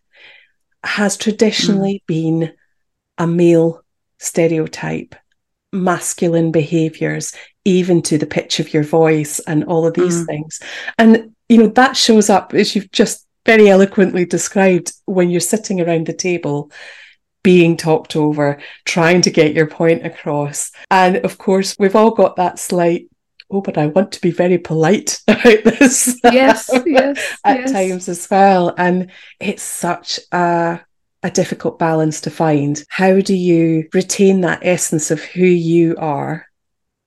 has 0.85 1.17
traditionally 1.17 2.03
mm. 2.03 2.07
been 2.07 2.53
a 3.17 3.27
male 3.27 3.83
stereotype, 4.19 5.15
masculine 5.73 6.53
behaviors, 6.53 7.35
even 7.65 8.03
to 8.03 8.19
the 8.19 8.27
pitch 8.27 8.61
of 8.61 8.73
your 8.73 8.83
voice 8.83 9.39
and 9.41 9.65
all 9.65 9.87
of 9.87 9.95
these 9.95 10.23
mm. 10.23 10.27
things. 10.27 10.61
And, 10.99 11.35
you 11.49 11.59
know, 11.59 11.69
that 11.69 11.97
shows 11.97 12.31
up 12.31 12.55
as 12.55 12.75
you've 12.75 12.91
just 12.93 13.27
very 13.47 13.69
eloquently 13.69 14.25
described 14.25 14.93
when 15.07 15.31
you're 15.31 15.41
sitting 15.41 15.81
around 15.81 16.07
the 16.07 16.13
table 16.13 16.71
being 17.43 17.77
talked 17.77 18.15
over, 18.17 18.61
trying 18.85 19.23
to 19.23 19.31
get 19.31 19.55
your 19.55 19.67
point 19.67 20.05
across. 20.05 20.71
And 20.91 21.17
of 21.19 21.39
course, 21.39 21.77
we've 21.79 21.97
all 21.97 22.11
got 22.11 22.37
that 22.37 22.59
slight 22.59 23.09
oh, 23.51 23.61
but 23.61 23.79
I 23.79 23.87
want 23.87 24.13
to 24.13 24.21
be 24.21 24.31
very 24.31 24.59
polite 24.59 25.21
about 25.29 25.65
this. 25.65 26.19
Yes, 26.25 26.71
yes. 26.87 27.39
at 27.45 27.61
yes. 27.61 27.73
times 27.73 28.09
as 28.09 28.29
well. 28.31 28.75
And 28.77 29.11
it's 29.41 29.63
such 29.63 30.21
a 30.33 30.81
a 31.25 31.31
difficult 31.31 31.79
balance 31.79 32.21
to 32.23 32.31
find. 32.31 32.85
How 32.89 33.21
do 33.21 33.35
you 33.35 33.89
retain 33.93 34.43
that 34.43 34.61
essence 34.63 35.11
of 35.11 35.21
who 35.21 35.45
you 35.45 35.97
are 35.99 36.47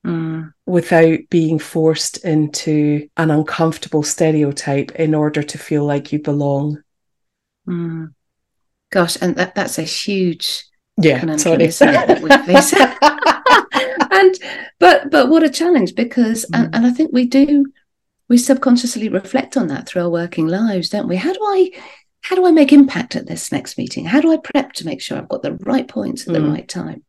mm. 0.05 0.51
without 0.65 1.19
being 1.29 1.59
forced 1.59 2.17
into 2.25 3.07
an 3.15 3.31
uncomfortable 3.31 4.03
stereotype 4.03 4.91
in 4.95 5.15
order 5.15 5.41
to 5.41 5.57
feel 5.57 5.85
like 5.85 6.11
you 6.11 6.19
belong? 6.19 6.83
Mm. 7.65 8.13
Gosh, 8.91 9.15
and 9.21 9.37
that, 9.37 9.55
that's 9.55 9.79
a 9.79 9.83
huge 9.83 10.65
yeah, 10.97 11.37
sorry. 11.37 11.71
and 14.21 14.35
but 14.79 15.09
but 15.11 15.29
what 15.29 15.43
a 15.43 15.49
challenge 15.49 15.95
because 15.95 16.45
mm. 16.45 16.59
and, 16.59 16.75
and 16.75 16.85
I 16.85 16.91
think 16.91 17.11
we 17.11 17.25
do 17.25 17.65
we 18.29 18.37
subconsciously 18.37 19.09
reflect 19.09 19.57
on 19.57 19.67
that 19.67 19.87
through 19.87 20.03
our 20.03 20.09
working 20.09 20.47
lives, 20.47 20.89
don't 20.89 21.09
we? 21.09 21.17
How 21.17 21.33
do 21.33 21.39
I 21.41 21.71
how 22.21 22.35
do 22.35 22.45
I 22.45 22.51
make 22.51 22.71
impact 22.71 23.15
at 23.15 23.27
this 23.27 23.51
next 23.51 23.77
meeting? 23.77 24.05
How 24.05 24.21
do 24.21 24.31
I 24.31 24.37
prep 24.37 24.73
to 24.73 24.85
make 24.85 25.01
sure 25.01 25.17
I've 25.17 25.29
got 25.29 25.41
the 25.41 25.55
right 25.55 25.87
points 25.87 26.27
at 26.27 26.33
the 26.33 26.39
mm. 26.39 26.51
right 26.53 26.67
time? 26.67 27.03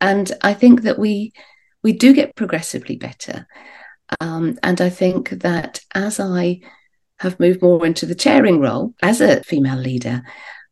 And 0.00 0.30
I 0.42 0.54
think 0.54 0.82
that 0.82 0.98
we 0.98 1.32
we 1.82 1.92
do 1.92 2.12
get 2.12 2.36
progressively 2.36 2.96
better. 2.96 3.46
Um, 4.20 4.58
and 4.62 4.80
I 4.80 4.90
think 4.90 5.30
that 5.30 5.80
as 5.94 6.20
I 6.20 6.60
have 7.18 7.40
moved 7.40 7.62
more 7.62 7.86
into 7.86 8.06
the 8.06 8.14
chairing 8.14 8.60
role 8.60 8.94
as 9.02 9.20
a 9.20 9.42
female 9.42 9.78
leader, 9.78 10.22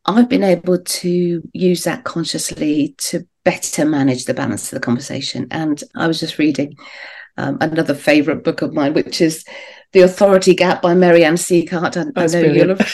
I've 0.04 0.28
been 0.28 0.44
able 0.44 0.78
to 0.78 1.50
use 1.52 1.85
that 1.85 2.04
consciously 2.04 2.94
to 2.99 3.26
better 3.44 3.84
manage 3.84 4.24
the 4.24 4.34
balance 4.34 4.72
of 4.72 4.76
the 4.76 4.84
conversation. 4.84 5.46
And 5.50 5.82
I 5.94 6.06
was 6.06 6.20
just 6.20 6.38
reading 6.38 6.76
um, 7.36 7.58
another 7.60 7.94
favorite 7.94 8.44
book 8.44 8.62
of 8.62 8.72
mine, 8.72 8.94
which 8.94 9.20
is 9.20 9.44
The 9.92 10.00
Authority 10.00 10.54
Gap 10.54 10.82
by 10.82 10.94
Mary-Ann 10.94 11.34
Sieghart. 11.34 11.96
I, 11.96 12.22
I 12.22 12.26
know 12.26 12.52
you'll 12.52 12.76
have, 12.76 12.92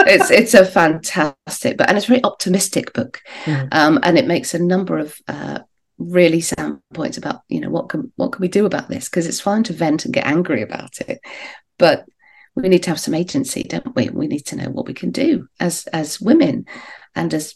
it's, 0.00 0.30
it's 0.30 0.54
a 0.54 0.64
fantastic 0.64 1.76
book 1.76 1.88
and 1.88 1.96
it's 1.96 2.06
a 2.06 2.12
very 2.12 2.24
optimistic 2.24 2.92
book. 2.92 3.20
Mm. 3.44 3.68
Um, 3.72 4.00
and 4.02 4.18
it 4.18 4.26
makes 4.26 4.54
a 4.54 4.58
number 4.58 4.98
of 4.98 5.16
uh, 5.28 5.60
really 5.98 6.40
sound 6.40 6.80
points 6.94 7.18
about, 7.18 7.42
you 7.48 7.60
know, 7.60 7.70
what 7.70 7.88
can, 7.88 8.12
what 8.16 8.32
can 8.32 8.40
we 8.40 8.48
do 8.48 8.64
about 8.66 8.88
this? 8.88 9.08
Because 9.08 9.26
it's 9.26 9.40
fine 9.40 9.62
to 9.64 9.72
vent 9.72 10.04
and 10.04 10.14
get 10.14 10.26
angry 10.26 10.62
about 10.62 11.00
it. 11.00 11.20
But 11.78 12.06
we 12.56 12.68
need 12.68 12.82
to 12.84 12.90
have 12.90 13.00
some 13.00 13.14
agency, 13.14 13.62
don't 13.62 13.94
we? 13.94 14.08
We 14.08 14.26
need 14.26 14.46
to 14.46 14.56
know 14.56 14.70
what 14.70 14.86
we 14.86 14.92
can 14.92 15.12
do 15.12 15.48
as 15.60 15.86
as 15.92 16.20
women 16.20 16.66
and 17.14 17.32
as 17.32 17.54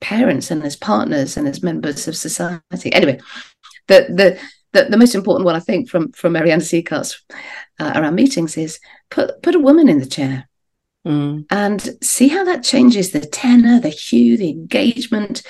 parents 0.00 0.50
and 0.50 0.62
as 0.62 0.76
partners 0.76 1.36
and 1.36 1.48
as 1.48 1.62
members 1.62 2.08
of 2.08 2.16
society. 2.16 2.92
Anyway, 2.92 3.18
the 3.88 4.06
the 4.08 4.40
the, 4.72 4.90
the 4.90 4.96
most 4.96 5.14
important 5.14 5.46
one 5.46 5.56
I 5.56 5.60
think 5.60 5.88
from 5.88 6.12
from 6.12 6.32
Mary-Ann 6.32 6.60
Sieghart's 6.60 7.22
uh, 7.78 7.92
around 7.94 8.14
meetings 8.14 8.56
is 8.56 8.78
put 9.10 9.42
put 9.42 9.54
a 9.54 9.60
woman 9.60 9.88
in 9.88 9.98
the 9.98 10.06
chair. 10.06 10.48
Mm. 11.06 11.46
And 11.50 11.96
see 12.02 12.26
how 12.26 12.42
that 12.42 12.64
changes 12.64 13.12
the 13.12 13.20
tenor, 13.20 13.78
the 13.78 13.90
hue, 13.90 14.36
the 14.36 14.50
engagement, 14.50 15.44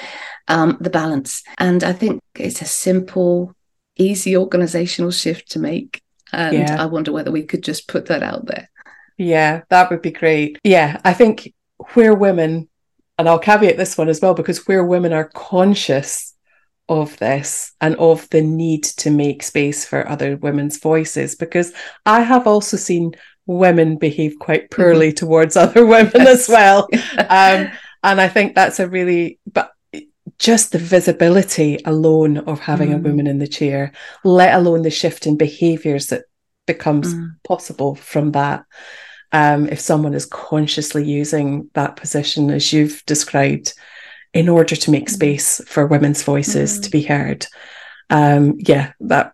um, 0.48 0.76
the 0.82 0.90
balance. 0.90 1.42
And 1.56 1.82
I 1.82 1.94
think 1.94 2.20
it's 2.34 2.60
a 2.60 2.66
simple, 2.66 3.54
easy 3.96 4.36
organizational 4.36 5.12
shift 5.12 5.52
to 5.52 5.58
make. 5.58 6.02
And 6.30 6.58
yeah. 6.58 6.82
I 6.82 6.84
wonder 6.84 7.10
whether 7.10 7.30
we 7.30 7.42
could 7.44 7.62
just 7.62 7.88
put 7.88 8.04
that 8.06 8.22
out 8.22 8.44
there. 8.44 8.68
Yeah, 9.16 9.62
that 9.70 9.88
would 9.88 10.02
be 10.02 10.10
great. 10.10 10.58
Yeah, 10.62 11.00
I 11.06 11.14
think 11.14 11.54
where 11.94 12.14
women, 12.14 12.68
and 13.18 13.28
I'll 13.28 13.38
caveat 13.38 13.76
this 13.76 13.96
one 13.96 14.08
as 14.08 14.20
well, 14.20 14.34
because 14.34 14.66
where 14.66 14.84
women 14.84 15.12
are 15.12 15.30
conscious 15.34 16.34
of 16.88 17.16
this 17.18 17.72
and 17.80 17.96
of 17.96 18.28
the 18.30 18.42
need 18.42 18.84
to 18.84 19.10
make 19.10 19.42
space 19.42 19.84
for 19.84 20.08
other 20.08 20.36
women's 20.36 20.78
voices, 20.78 21.34
because 21.34 21.72
I 22.04 22.20
have 22.20 22.46
also 22.46 22.76
seen 22.76 23.12
women 23.46 23.96
behave 23.96 24.38
quite 24.38 24.70
mm-hmm. 24.70 24.82
poorly 24.82 25.08
mm-hmm. 25.08 25.26
towards 25.26 25.56
other 25.56 25.86
women 25.86 26.12
yes. 26.14 26.40
as 26.40 26.48
well. 26.48 26.88
um, 27.18 27.70
and 28.02 28.20
I 28.20 28.28
think 28.28 28.54
that's 28.54 28.80
a 28.80 28.88
really, 28.88 29.38
but 29.50 29.72
just 30.38 30.72
the 30.72 30.78
visibility 30.78 31.78
alone 31.84 32.38
of 32.38 32.60
having 32.60 32.90
mm. 32.90 32.96
a 32.96 32.98
woman 32.98 33.26
in 33.26 33.38
the 33.38 33.46
chair, 33.46 33.92
let 34.22 34.54
alone 34.54 34.82
the 34.82 34.90
shift 34.90 35.26
in 35.26 35.36
behaviors 35.36 36.08
that 36.08 36.24
becomes 36.66 37.14
mm. 37.14 37.30
possible 37.42 37.94
from 37.94 38.32
that 38.32 38.64
um, 39.36 39.68
if 39.68 39.78
someone 39.78 40.14
is 40.14 40.24
consciously 40.24 41.04
using 41.04 41.68
that 41.74 41.96
position 41.96 42.50
as 42.50 42.72
you've 42.72 43.04
described 43.04 43.74
in 44.32 44.48
order 44.48 44.74
to 44.74 44.90
make 44.90 45.06
mm. 45.06 45.10
space 45.10 45.60
for 45.66 45.86
women's 45.86 46.22
voices 46.22 46.78
mm. 46.78 46.82
to 46.84 46.90
be 46.90 47.02
heard 47.02 47.46
um, 48.08 48.54
yeah 48.58 48.92
that 49.00 49.32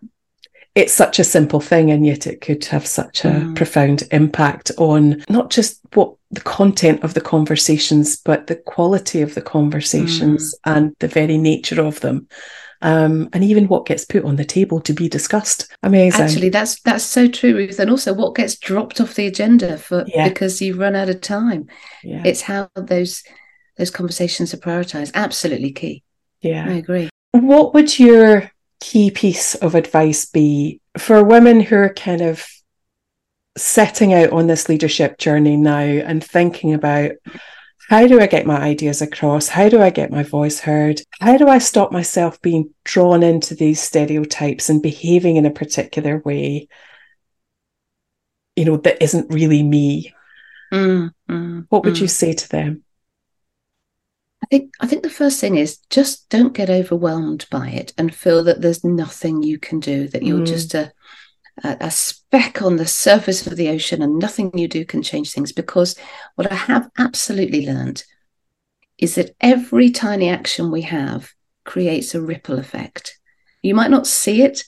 it's 0.75 0.93
such 0.93 1.19
a 1.19 1.23
simple 1.23 1.61
thing 1.61 1.89
and 1.89 2.05
yet 2.05 2.27
it 2.27 2.41
could 2.41 2.65
have 2.65 2.85
such 2.85 3.23
a 3.23 3.29
mm. 3.29 3.55
profound 3.55 4.03
impact 4.11 4.71
on 4.77 5.23
not 5.29 5.49
just 5.49 5.79
what 5.93 6.13
the 6.31 6.41
content 6.41 7.01
of 7.03 7.13
the 7.13 7.21
conversations 7.21 8.17
but 8.17 8.47
the 8.47 8.57
quality 8.57 9.21
of 9.21 9.35
the 9.35 9.41
conversations 9.41 10.53
mm. 10.65 10.75
and 10.75 10.93
the 10.99 11.07
very 11.07 11.37
nature 11.37 11.81
of 11.81 12.01
them 12.01 12.27
um, 12.83 13.29
and 13.31 13.43
even 13.43 13.69
what 13.69 13.85
gets 13.85 14.03
put 14.03 14.25
on 14.25 14.35
the 14.35 14.45
table 14.45 14.81
to 14.81 14.93
be 14.93 15.07
discussed. 15.07 15.73
Amazing. 15.83 16.25
Actually, 16.25 16.49
that's 16.49 16.79
that's 16.81 17.03
so 17.03 17.27
true, 17.27 17.55
Ruth. 17.55 17.79
And 17.79 17.89
also, 17.89 18.13
what 18.13 18.35
gets 18.35 18.57
dropped 18.57 18.99
off 18.99 19.15
the 19.15 19.25
agenda 19.25 19.77
for 19.77 20.03
yeah. 20.07 20.27
because 20.27 20.61
you've 20.61 20.77
run 20.77 20.95
out 20.95 21.09
of 21.09 21.21
time. 21.21 21.67
Yeah. 22.03 22.21
It's 22.25 22.41
how 22.41 22.69
those 22.75 23.23
those 23.77 23.89
conversations 23.89 24.53
are 24.53 24.57
prioritized. 24.57 25.11
Absolutely 25.15 25.71
key. 25.71 26.03
Yeah, 26.41 26.65
I 26.67 26.73
agree. 26.73 27.09
What 27.31 27.73
would 27.73 27.97
your 27.97 28.51
key 28.81 29.09
piece 29.11 29.55
of 29.55 29.75
advice 29.75 30.25
be 30.25 30.81
for 30.97 31.23
women 31.23 31.61
who 31.61 31.77
are 31.77 31.93
kind 31.93 32.21
of 32.21 32.45
setting 33.57 34.13
out 34.13 34.31
on 34.31 34.47
this 34.47 34.67
leadership 34.67 35.17
journey 35.17 35.55
now 35.55 35.79
and 35.79 36.21
thinking 36.21 36.73
about 36.73 37.11
how 37.93 38.07
do 38.07 38.19
I 38.19 38.25
get 38.25 38.47
my 38.47 38.59
ideas 38.59 39.03
across? 39.03 39.47
How 39.47 39.69
do 39.69 39.79
I 39.79 39.91
get 39.91 40.09
my 40.09 40.23
voice 40.23 40.59
heard? 40.59 40.99
How 41.21 41.37
do 41.37 41.47
I 41.47 41.59
stop 41.59 41.91
myself 41.91 42.41
being 42.41 42.73
drawn 42.83 43.21
into 43.21 43.53
these 43.53 43.79
stereotypes 43.79 44.67
and 44.67 44.81
behaving 44.81 45.35
in 45.35 45.45
a 45.45 45.51
particular 45.51 46.17
way, 46.25 46.69
you 48.55 48.65
know, 48.65 48.77
that 48.77 49.03
isn't 49.03 49.31
really 49.31 49.61
me? 49.61 50.11
Mm, 50.73 51.11
mm, 51.29 51.65
what 51.69 51.85
would 51.85 51.93
mm. 51.93 52.01
you 52.01 52.07
say 52.07 52.33
to 52.33 52.49
them? 52.49 52.83
I 54.41 54.47
think 54.47 54.73
I 54.79 54.87
think 54.87 55.03
the 55.03 55.09
first 55.11 55.39
thing 55.39 55.57
is 55.57 55.77
just 55.91 56.27
don't 56.29 56.55
get 56.55 56.71
overwhelmed 56.71 57.45
by 57.51 57.69
it 57.69 57.93
and 57.95 58.13
feel 58.13 58.43
that 58.45 58.59
there's 58.59 58.83
nothing 58.83 59.43
you 59.43 59.59
can 59.59 59.79
do, 59.79 60.07
that 60.07 60.23
you're 60.23 60.39
mm. 60.39 60.47
just 60.47 60.73
a 60.73 60.91
a, 61.63 61.91
speck 61.91 62.61
on 62.61 62.77
the 62.77 62.87
surface 62.87 63.45
of 63.45 63.55
the 63.57 63.69
ocean 63.69 64.01
and 64.01 64.19
nothing 64.19 64.57
you 64.57 64.67
do 64.67 64.85
can 64.85 65.01
change 65.03 65.31
things. 65.31 65.51
Because 65.51 65.95
what 66.35 66.51
I 66.51 66.55
have 66.55 66.89
absolutely 66.97 67.65
learned 67.65 68.03
is 68.97 69.15
that 69.15 69.35
every 69.41 69.89
tiny 69.89 70.29
action 70.29 70.71
we 70.71 70.81
have 70.81 71.31
creates 71.65 72.15
a 72.15 72.21
ripple 72.21 72.59
effect. 72.59 73.19
You 73.61 73.75
might 73.75 73.91
not 73.91 74.07
see 74.07 74.41
it, 74.41 74.63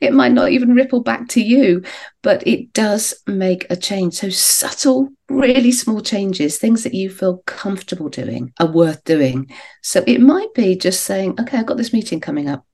it 0.00 0.12
might 0.12 0.32
not 0.32 0.50
even 0.50 0.74
ripple 0.74 1.02
back 1.02 1.28
to 1.28 1.40
you, 1.40 1.82
but 2.22 2.46
it 2.46 2.72
does 2.74 3.14
make 3.26 3.66
a 3.70 3.76
change. 3.76 4.14
So, 4.14 4.28
subtle, 4.28 5.08
really 5.28 5.72
small 5.72 6.02
changes, 6.02 6.58
things 6.58 6.82
that 6.82 6.94
you 6.94 7.08
feel 7.08 7.38
comfortable 7.46 8.10
doing, 8.10 8.52
are 8.60 8.70
worth 8.70 9.02
doing. 9.04 9.50
So, 9.82 10.04
it 10.06 10.20
might 10.20 10.52
be 10.54 10.76
just 10.76 11.04
saying, 11.04 11.40
okay, 11.40 11.58
I've 11.58 11.66
got 11.66 11.78
this 11.78 11.94
meeting 11.94 12.20
coming 12.20 12.48
up. 12.48 12.66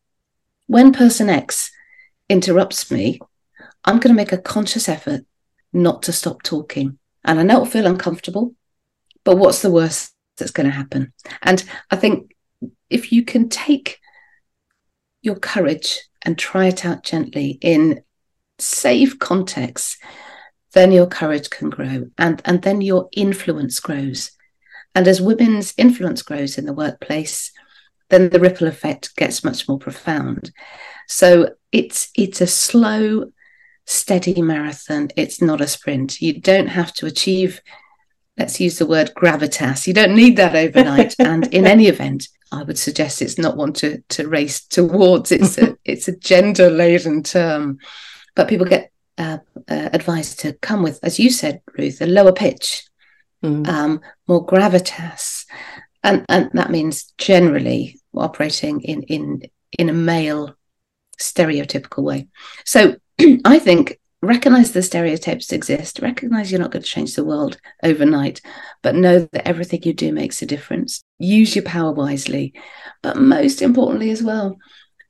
When 0.67 0.93
person 0.93 1.29
X 1.29 1.71
interrupts 2.29 2.91
me, 2.91 3.21
I'm 3.85 3.99
going 3.99 4.15
to 4.15 4.21
make 4.21 4.33
a 4.33 4.39
conscious 4.39 4.89
effort 4.89 5.23
not 5.73 6.03
to 6.03 6.13
stop 6.13 6.43
talking. 6.43 6.99
And 7.25 7.39
I 7.39 7.43
know 7.43 7.57
it'll 7.57 7.67
feel 7.67 7.87
uncomfortable, 7.87 8.55
but 9.25 9.37
what's 9.37 9.63
the 9.63 9.71
worst 9.71 10.13
that's 10.37 10.51
going 10.51 10.67
to 10.67 10.77
happen? 10.77 11.13
And 11.43 11.65
I 11.91 11.97
think 11.97 12.35
if 12.91 13.13
you 13.13 13.25
can 13.25 13.49
take 13.49 13.99
your 15.23 15.37
courage 15.37 16.01
and 16.25 16.39
try 16.39 16.67
it 16.67 16.85
out 16.85 17.05
gently 17.05 17.59
in 17.61 18.03
safe 18.59 19.19
contexts, 19.19 19.99
then 20.73 20.93
your 20.93 21.07
courage 21.07 21.51
can 21.51 21.71
grow 21.71 22.07
and, 22.19 22.43
and 22.45 22.63
then 22.63 22.81
your 22.81 23.09
influence 23.13 23.79
grows. 23.81 24.33
And 24.95 25.09
as 25.09 25.21
women's 25.21 25.75
influence 25.77 26.23
grows 26.23 26.59
in 26.59 26.67
the 26.67 26.73
workplace, 26.73 27.53
then 28.11 28.29
the 28.29 28.41
ripple 28.41 28.67
effect 28.67 29.17
gets 29.17 29.43
much 29.43 29.69
more 29.69 29.79
profound. 29.79 30.53
So 31.09 31.55
it's 31.73 32.11
it's 32.15 32.41
a 32.41 32.47
slow, 32.47 33.33
steady 33.87 34.41
marathon. 34.43 35.11
It's 35.17 35.43
not 35.43 35.61
a 35.61 35.67
sprint. 35.67 36.21
You 36.21 36.41
don't 36.41 36.69
have 36.69 36.93
to 36.95 37.07
achieve, 37.07 37.61
let's 38.39 38.61
use 38.61 38.79
the 38.79 38.87
word 38.87 39.13
gravitas. 39.17 39.87
You 39.87 39.95
don't 39.95 40.15
need 40.15 40.37
that 40.37 40.55
overnight. 40.55 41.15
and 41.19 41.53
in 41.53 41.67
any 41.67 41.87
event, 41.87 42.29
I 42.53 42.63
would 42.63 42.79
suggest 42.79 43.23
it's 43.23 43.39
not 43.39 43.57
one 43.57 43.73
to, 43.75 44.03
to 44.11 44.29
race 44.29 44.65
towards. 44.67 45.33
It's 45.33 45.59
a 45.59 45.77
it's 45.85 46.09
a 46.09 46.17
gender 46.17 46.71
laden 46.71 47.23
term, 47.23 47.79
but 48.35 48.49
people 48.49 48.67
get 48.67 48.93
uh, 49.19 49.39
uh, 49.69 49.89
advised 49.93 50.41
to 50.41 50.53
come 50.55 50.83
with, 50.83 50.99
as 51.03 51.19
you 51.19 51.31
said, 51.31 51.63
Ruth, 51.79 52.01
a 52.01 52.07
lower 52.07 52.33
pitch, 52.33 52.85
mm. 53.43 53.67
um, 53.67 54.01
more 54.29 54.45
gravitas, 54.47 55.47
and 56.03 56.27
and 56.29 56.51
that 56.53 56.71
means 56.71 57.13
generally 57.17 57.99
operating 58.15 58.83
in 58.83 59.03
in 59.05 59.43
in 59.79 59.89
a 59.89 59.95
male 59.95 60.55
stereotypical 61.19 62.03
way. 62.03 62.29
So 62.65 62.97
I 63.45 63.59
think 63.59 63.99
recognize 64.23 64.73
the 64.73 64.83
stereotypes 64.83 65.53
exist, 65.53 65.99
recognize 66.01 66.51
you're 66.51 66.61
not 66.61 66.71
going 66.71 66.83
to 66.83 66.89
change 66.89 67.15
the 67.15 67.25
world 67.25 67.59
overnight, 67.83 68.41
but 68.81 68.95
know 68.95 69.21
that 69.33 69.47
everything 69.47 69.83
you 69.83 69.93
do 69.93 70.13
makes 70.13 70.41
a 70.41 70.47
difference. 70.47 71.03
Use 71.19 71.57
your 71.57 71.65
power 71.65 71.93
wisely, 71.93 72.55
but 73.03 73.17
most 73.17 73.61
importantly 73.61 74.11
as 74.11 74.23
well, 74.23 74.57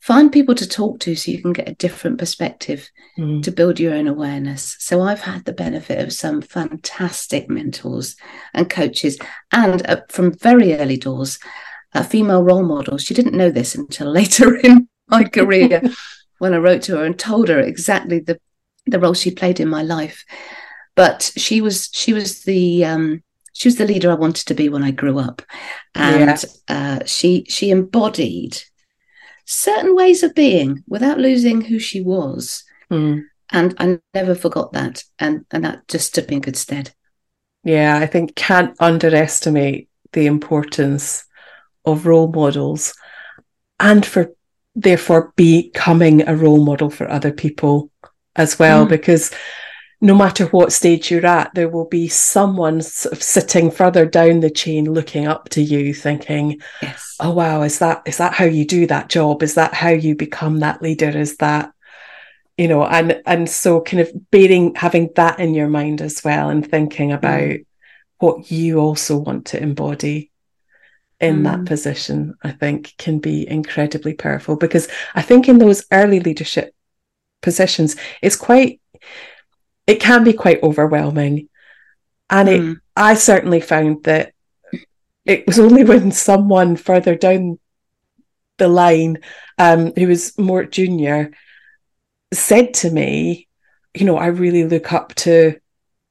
find 0.01 0.33
people 0.33 0.55
to 0.55 0.67
talk 0.67 0.99
to 0.99 1.15
so 1.15 1.31
you 1.31 1.43
can 1.43 1.53
get 1.53 1.69
a 1.69 1.75
different 1.75 2.19
perspective 2.19 2.91
mm. 3.19 3.43
to 3.43 3.53
build 3.53 3.79
your 3.79 3.95
own 3.95 4.09
awareness. 4.09 4.77
So 4.81 5.03
I've 5.03 5.21
had 5.21 5.45
the 5.45 5.53
benefit 5.53 6.01
of 6.01 6.13
some 6.13 6.41
fantastic 6.41 7.51
mentors 7.51 8.17
and 8.55 8.69
coaches, 8.69 9.19
and 9.53 9.87
uh, 9.87 10.01
from 10.09 10.33
very 10.33 10.75
early 10.75 10.97
doors, 10.97 11.39
a 11.93 12.03
female 12.03 12.43
role 12.43 12.65
model. 12.65 12.97
She 12.97 13.15
didn't 13.15 13.37
know 13.37 13.51
this 13.51 13.75
until 13.75 14.11
later 14.11 14.57
in 14.57 14.89
my 15.09 15.25
career 15.25 15.83
when 16.43 16.55
I 16.55 16.57
wrote 16.57 16.83
to 16.83 16.97
her 16.97 17.05
and 17.05 17.17
told 17.17 17.49
her 17.49 17.61
exactly 17.61 18.19
the 18.19 18.37
the 18.87 18.99
role 18.99 19.15
she 19.15 19.31
played 19.31 19.61
in 19.61 19.69
my 19.69 19.85
life. 19.85 20.25
But 20.97 21.31
she 21.37 21.61
was 21.61 21.89
she 21.93 22.13
was 22.13 22.43
the 22.43 22.85
um, 22.85 23.23
she 23.53 23.69
was 23.69 23.77
the 23.77 23.87
leader 23.87 24.11
I 24.11 24.15
wanted 24.15 24.47
to 24.47 24.55
be 24.55 24.69
when 24.69 24.83
I 24.83 24.91
grew 24.91 25.21
up, 25.21 25.41
and 25.95 26.45
yeah. 26.69 26.99
uh, 26.99 27.05
she 27.07 27.47
she 27.49 27.71
embodied 27.71 28.61
certain 29.45 29.95
ways 29.95 30.25
of 30.25 30.35
being 30.35 30.83
without 30.89 31.21
losing 31.21 31.61
who 31.61 31.79
she 31.79 32.01
was. 32.01 32.65
Mm. 32.91 33.23
And 33.51 33.75
I 33.79 34.01
never 34.13 34.35
forgot 34.35 34.73
that. 34.73 35.05
And, 35.19 35.45
and 35.51 35.65
that 35.65 35.87
just 35.87 36.09
stood 36.09 36.29
me 36.29 36.37
in 36.37 36.43
good 36.43 36.57
stead. 36.57 36.93
Yeah, 37.63 37.99
I 37.99 38.07
think 38.07 38.35
can't 38.35 38.75
underestimate 38.81 39.91
the 40.13 40.27
importance 40.27 41.25
of 41.85 42.07
role 42.07 42.33
models 42.33 42.95
and 43.79 44.07
for 44.07 44.33
therefore 44.75 45.33
becoming 45.37 46.27
a 46.27 46.37
role 46.37 46.65
model 46.65 46.91
for 46.91 47.11
other 47.11 47.33
people 47.33 47.91
as 48.37 48.59
well, 48.59 48.87
mm. 48.87 48.89
because 48.89 49.31
no 50.01 50.17
matter 50.17 50.47
what 50.47 50.73
stage 50.73 51.13
you're 51.13 51.25
at, 51.25 51.55
there 51.55 51.69
will 51.69 51.87
be 51.87 52.09
someone 52.09 52.83
sort 52.83 53.13
of 53.13 53.23
sitting 53.23 53.71
further 53.71 54.05
down 54.05 54.41
the 54.41 54.51
chain 54.51 54.93
looking 54.93 55.27
up 55.27 55.49
to 55.51 55.63
you, 55.63 55.95
thinking, 55.95 56.61
yes. 56.83 57.17
"Oh 57.21 57.31
wow, 57.31 57.63
is 57.63 57.79
that 57.79 58.03
is 58.07 58.17
that 58.17 58.33
how 58.33 58.45
you 58.45 58.67
do 58.67 58.87
that 58.89 59.09
job? 59.09 59.45
Is 59.45 59.55
that 59.55 59.75
how 59.75 59.91
you 59.91 60.17
become 60.17 60.59
that 60.59 60.83
leader? 60.83 61.09
Is 61.09 61.37
that 61.37 61.73
you 62.57 62.67
know?" 62.67 62.85
And 62.85 63.23
and 63.27 63.49
so 63.49 63.81
kind 63.81 64.01
of 64.01 64.11
bearing 64.33 64.75
having 64.75 65.11
that 65.15 65.39
in 65.39 65.55
your 65.55 65.69
mind 65.69 66.03
as 66.03 66.25
well, 66.25 66.49
and 66.49 66.69
thinking 66.69 67.13
about 67.13 67.41
mm. 67.41 67.65
what 68.19 68.51
you 68.51 68.81
also 68.81 69.19
want 69.19 69.47
to 69.47 69.63
embody 69.63 70.32
in 71.23 71.39
mm. 71.39 71.45
that 71.45 71.65
position, 71.65 72.35
I 72.43 72.51
think 72.51 72.95
can 72.99 73.21
be 73.21 73.49
incredibly 73.49 74.13
powerful 74.13 74.57
because 74.57 74.89
I 75.15 75.23
think 75.23 75.49
in 75.49 75.59
those 75.59 75.87
early 75.93 76.21
leadership 76.21 76.75
positions, 77.41 77.97
it's 78.21 78.37
quite 78.37 78.81
it 79.87 80.01
can 80.01 80.25
be 80.25 80.33
quite 80.33 80.63
overwhelming. 80.63 81.49
And 82.29 82.49
mm. 82.49 82.73
it. 82.73 82.79
I 82.97 83.15
certainly 83.15 83.61
found 83.61 84.05
that 84.05 84.33
it 85.25 85.47
was 85.47 85.59
only 85.59 85.85
when 85.93 86.11
someone 86.13 86.77
further 86.77 87.15
down 87.15 87.59
the 88.59 88.69
line, 88.69 89.19
um, 89.59 89.93
who 89.97 90.09
was 90.09 90.37
more 90.39 90.65
junior, 90.65 91.33
said 92.33 92.75
to 92.75 92.91
me, 92.91 93.49
you 93.95 94.07
know, 94.07 94.17
I 94.17 94.27
really 94.27 94.65
look 94.65 94.93
up 94.93 95.15
to 95.17 95.59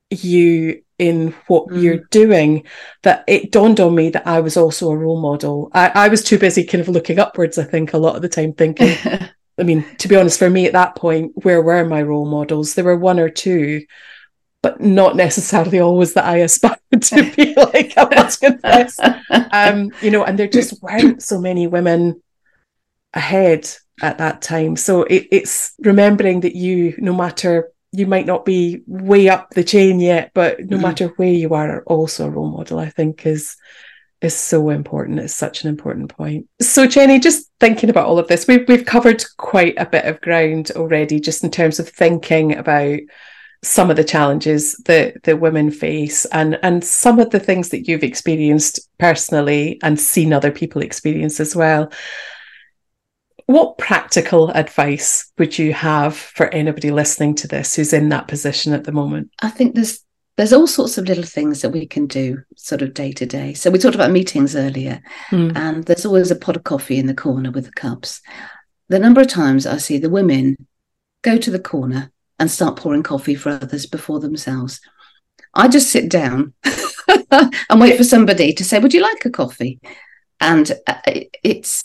you 0.09 0.83
in 1.01 1.33
what 1.47 1.67
mm. 1.67 1.81
you're 1.81 2.05
doing 2.11 2.63
that 3.01 3.23
it 3.27 3.51
dawned 3.51 3.79
on 3.79 3.95
me 3.95 4.11
that 4.11 4.27
I 4.27 4.39
was 4.39 4.55
also 4.55 4.91
a 4.91 4.95
role 4.95 5.19
model. 5.19 5.71
I, 5.73 5.89
I 5.89 6.07
was 6.09 6.23
too 6.23 6.37
busy 6.37 6.63
kind 6.63 6.79
of 6.79 6.89
looking 6.89 7.17
upwards, 7.17 7.57
I 7.57 7.63
think, 7.63 7.93
a 7.93 7.97
lot 7.97 8.15
of 8.15 8.21
the 8.21 8.29
time 8.29 8.53
thinking, 8.53 8.95
I 9.59 9.63
mean, 9.63 9.83
to 9.97 10.07
be 10.07 10.15
honest, 10.15 10.37
for 10.37 10.49
me 10.49 10.67
at 10.67 10.73
that 10.73 10.95
point, 10.95 11.31
where 11.43 11.61
were 11.61 11.83
my 11.85 12.03
role 12.03 12.27
models? 12.27 12.75
There 12.75 12.85
were 12.85 12.95
one 12.95 13.19
or 13.19 13.29
two, 13.29 13.83
but 14.61 14.79
not 14.79 15.15
necessarily 15.15 15.79
always 15.79 16.13
that 16.13 16.25
I 16.25 16.37
aspired 16.37 16.77
to 17.01 17.31
be 17.35 17.55
like, 17.55 17.93
I 17.97 18.07
must 18.15 18.39
confess. 18.39 18.99
Um, 19.51 19.91
you 20.03 20.11
know, 20.11 20.23
and 20.23 20.37
there 20.37 20.47
just 20.47 20.81
weren't 20.83 21.23
so 21.23 21.41
many 21.41 21.65
women 21.65 22.21
ahead 23.15 23.67
at 24.03 24.19
that 24.19 24.43
time. 24.43 24.75
So 24.75 25.01
it, 25.03 25.29
it's 25.31 25.73
remembering 25.79 26.41
that 26.41 26.55
you, 26.55 26.93
no 26.99 27.13
matter 27.15 27.70
you 27.91 28.07
might 28.07 28.25
not 28.25 28.45
be 28.45 28.81
way 28.87 29.27
up 29.27 29.49
the 29.51 29.63
chain 29.63 29.99
yet, 29.99 30.31
but 30.33 30.59
no 30.59 30.77
mm-hmm. 30.77 30.81
matter 30.81 31.07
where 31.17 31.29
you 31.29 31.53
are, 31.53 31.83
also 31.83 32.27
a 32.27 32.29
role 32.29 32.49
model, 32.49 32.79
I 32.79 32.89
think 32.89 33.25
is 33.25 33.57
is 34.21 34.35
so 34.35 34.69
important. 34.69 35.19
It's 35.19 35.33
such 35.33 35.63
an 35.63 35.69
important 35.69 36.15
point. 36.15 36.47
So, 36.61 36.85
Jenny, 36.85 37.19
just 37.19 37.49
thinking 37.59 37.89
about 37.89 38.05
all 38.05 38.19
of 38.19 38.27
this, 38.27 38.47
we've 38.47 38.67
we've 38.67 38.85
covered 38.85 39.23
quite 39.37 39.75
a 39.77 39.85
bit 39.85 40.05
of 40.05 40.21
ground 40.21 40.71
already, 40.75 41.19
just 41.19 41.43
in 41.43 41.51
terms 41.51 41.79
of 41.79 41.89
thinking 41.89 42.55
about 42.55 42.99
some 43.63 43.91
of 43.91 43.97
the 43.97 44.03
challenges 44.03 44.75
that 44.85 45.21
that 45.23 45.39
women 45.39 45.69
face 45.69 46.25
and 46.25 46.57
and 46.63 46.83
some 46.83 47.19
of 47.19 47.29
the 47.31 47.39
things 47.39 47.69
that 47.69 47.87
you've 47.87 48.03
experienced 48.03 48.79
personally 48.97 49.79
and 49.83 49.99
seen 49.99 50.33
other 50.33 50.51
people 50.51 50.81
experience 50.81 51.39
as 51.39 51.55
well. 51.55 51.91
What 53.45 53.77
practical 53.77 54.49
advice 54.51 55.31
would 55.37 55.57
you 55.57 55.73
have 55.73 56.15
for 56.15 56.47
anybody 56.47 56.91
listening 56.91 57.35
to 57.35 57.47
this 57.47 57.75
who's 57.75 57.93
in 57.93 58.09
that 58.09 58.27
position 58.27 58.73
at 58.73 58.83
the 58.83 58.91
moment? 58.91 59.31
I 59.41 59.49
think 59.49 59.75
there's 59.75 60.03
there's 60.37 60.53
all 60.53 60.67
sorts 60.67 60.97
of 60.97 61.07
little 61.07 61.23
things 61.23 61.61
that 61.61 61.69
we 61.69 61.85
can 61.85 62.07
do 62.07 62.41
sort 62.55 62.81
of 62.81 62.93
day 62.93 63.11
to 63.11 63.25
day. 63.25 63.53
So 63.53 63.69
we 63.69 63.77
talked 63.77 63.95
about 63.95 64.11
meetings 64.11 64.55
earlier, 64.55 65.01
mm. 65.29 65.55
and 65.55 65.83
there's 65.83 66.05
always 66.05 66.31
a 66.31 66.35
pot 66.35 66.55
of 66.55 66.63
coffee 66.63 66.97
in 66.97 67.07
the 67.07 67.13
corner 67.13 67.51
with 67.51 67.65
the 67.65 67.71
cups. 67.71 68.21
The 68.87 68.99
number 68.99 69.21
of 69.21 69.27
times 69.27 69.67
I 69.67 69.77
see 69.77 69.97
the 69.97 70.09
women 70.09 70.55
go 71.21 71.37
to 71.37 71.51
the 71.51 71.59
corner 71.59 72.11
and 72.39 72.49
start 72.49 72.77
pouring 72.77 73.03
coffee 73.03 73.35
for 73.35 73.49
others 73.49 73.85
before 73.85 74.19
themselves. 74.19 74.79
I 75.53 75.67
just 75.67 75.91
sit 75.91 76.09
down 76.09 76.53
and 77.29 77.79
wait 77.79 77.97
for 77.97 78.03
somebody 78.03 78.53
to 78.53 78.63
say, 78.63 78.79
"Would 78.79 78.93
you 78.93 79.01
like 79.01 79.25
a 79.25 79.29
coffee?" 79.29 79.79
And 80.39 80.71
uh, 80.87 80.95
it's 81.43 81.83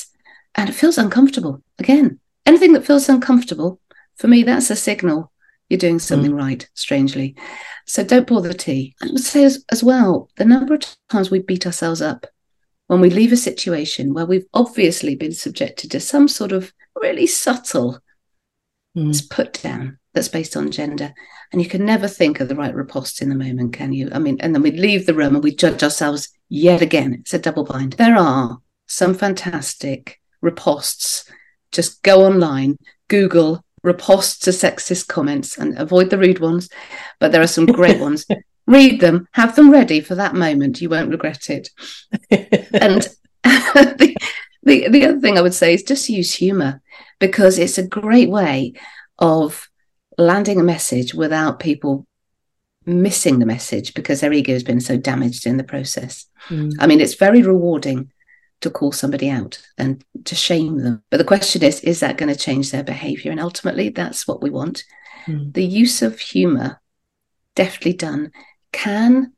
and 0.56 0.68
it 0.68 0.74
feels 0.74 0.98
uncomfortable. 0.98 1.62
Again, 1.78 2.18
anything 2.44 2.72
that 2.72 2.86
feels 2.86 3.08
uncomfortable 3.08 3.80
for 4.16 4.28
me, 4.28 4.42
that's 4.42 4.70
a 4.70 4.76
signal 4.76 5.32
you're 5.68 5.78
doing 5.78 5.98
something 5.98 6.32
mm. 6.32 6.38
right. 6.38 6.68
Strangely, 6.74 7.34
so 7.86 8.04
don't 8.04 8.26
pour 8.26 8.40
the 8.40 8.54
tea. 8.54 8.94
I 9.02 9.06
would 9.06 9.20
say 9.20 9.44
as, 9.44 9.64
as 9.70 9.82
well, 9.82 10.30
the 10.36 10.44
number 10.44 10.74
of 10.74 10.84
times 11.08 11.30
we 11.30 11.40
beat 11.40 11.66
ourselves 11.66 12.00
up 12.00 12.26
when 12.86 13.00
we 13.00 13.10
leave 13.10 13.32
a 13.32 13.36
situation 13.36 14.14
where 14.14 14.26
we've 14.26 14.46
obviously 14.54 15.16
been 15.16 15.32
subjected 15.32 15.90
to 15.90 16.00
some 16.00 16.28
sort 16.28 16.52
of 16.52 16.72
really 16.94 17.26
subtle 17.26 17.98
mm. 18.96 19.30
put 19.30 19.60
down 19.62 19.98
that's 20.14 20.28
based 20.28 20.56
on 20.56 20.70
gender. 20.70 21.12
And 21.52 21.62
you 21.62 21.68
can 21.68 21.84
never 21.84 22.08
think 22.08 22.40
of 22.40 22.48
the 22.48 22.56
right 22.56 22.74
riposte 22.74 23.22
in 23.22 23.28
the 23.28 23.34
moment, 23.34 23.72
can 23.72 23.92
you? 23.92 24.08
I 24.12 24.18
mean, 24.18 24.38
and 24.40 24.54
then 24.54 24.62
we 24.62 24.72
leave 24.72 25.06
the 25.06 25.14
room 25.14 25.34
and 25.34 25.44
we 25.44 25.54
judge 25.54 25.82
ourselves 25.82 26.28
yet 26.48 26.82
again. 26.82 27.14
It's 27.20 27.34
a 27.34 27.38
double 27.38 27.64
bind. 27.64 27.94
There 27.94 28.16
are 28.16 28.58
some 28.86 29.14
fantastic 29.14 30.20
ripostes. 30.46 31.28
Just 31.72 32.02
go 32.02 32.24
online, 32.24 32.78
Google 33.08 33.64
riposte 33.86 34.42
to 34.42 34.50
sexist 34.50 35.06
comments 35.06 35.56
and 35.56 35.78
avoid 35.78 36.10
the 36.10 36.18
rude 36.18 36.40
ones, 36.40 36.68
but 37.20 37.32
there 37.32 37.40
are 37.40 37.46
some 37.46 37.66
great 37.66 38.00
ones. 38.00 38.26
Read 38.66 39.00
them, 39.00 39.28
have 39.32 39.54
them 39.54 39.70
ready 39.70 40.00
for 40.00 40.16
that 40.16 40.34
moment. 40.34 40.80
You 40.80 40.88
won't 40.88 41.10
regret 41.10 41.48
it. 41.50 41.70
and 42.30 43.08
the, 43.44 44.16
the, 44.64 44.88
the 44.88 45.06
other 45.06 45.20
thing 45.20 45.38
I 45.38 45.40
would 45.40 45.54
say 45.54 45.72
is 45.72 45.84
just 45.84 46.08
use 46.08 46.34
humor 46.34 46.82
because 47.20 47.58
it's 47.58 47.78
a 47.78 47.86
great 47.86 48.28
way 48.28 48.72
of 49.20 49.70
landing 50.18 50.58
a 50.58 50.64
message 50.64 51.14
without 51.14 51.60
people 51.60 52.08
missing 52.84 53.38
the 53.38 53.46
message 53.46 53.94
because 53.94 54.20
their 54.20 54.32
ego 54.32 54.52
has 54.52 54.64
been 54.64 54.80
so 54.80 54.96
damaged 54.96 55.46
in 55.46 55.58
the 55.58 55.64
process. 55.64 56.26
Mm. 56.48 56.74
I 56.80 56.88
mean, 56.88 57.00
it's 57.00 57.14
very 57.14 57.42
rewarding 57.42 58.10
to 58.60 58.70
call 58.70 58.92
somebody 58.92 59.30
out 59.30 59.60
and 59.76 60.04
to 60.24 60.34
shame 60.34 60.78
them. 60.78 61.02
But 61.10 61.18
the 61.18 61.24
question 61.24 61.62
is, 61.62 61.80
is 61.80 62.00
that 62.00 62.16
going 62.16 62.32
to 62.32 62.38
change 62.38 62.70
their 62.70 62.82
behavior? 62.82 63.30
And 63.30 63.40
ultimately, 63.40 63.90
that's 63.90 64.26
what 64.26 64.42
we 64.42 64.50
want. 64.50 64.84
Mm. 65.26 65.52
The 65.52 65.64
use 65.64 66.02
of 66.02 66.18
humor, 66.18 66.80
deftly 67.54 67.92
done, 67.92 68.32
can 68.72 69.32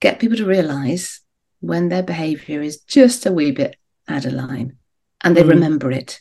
get 0.00 0.20
people 0.20 0.36
to 0.36 0.46
realize 0.46 1.20
when 1.60 1.88
their 1.88 2.02
behavior 2.02 2.62
is 2.62 2.80
just 2.80 3.26
a 3.26 3.32
wee 3.32 3.50
bit 3.50 3.76
out 4.08 4.24
of 4.24 4.32
line 4.32 4.76
and 5.22 5.36
they 5.36 5.42
mm. 5.42 5.50
remember 5.50 5.90
it. 5.90 6.20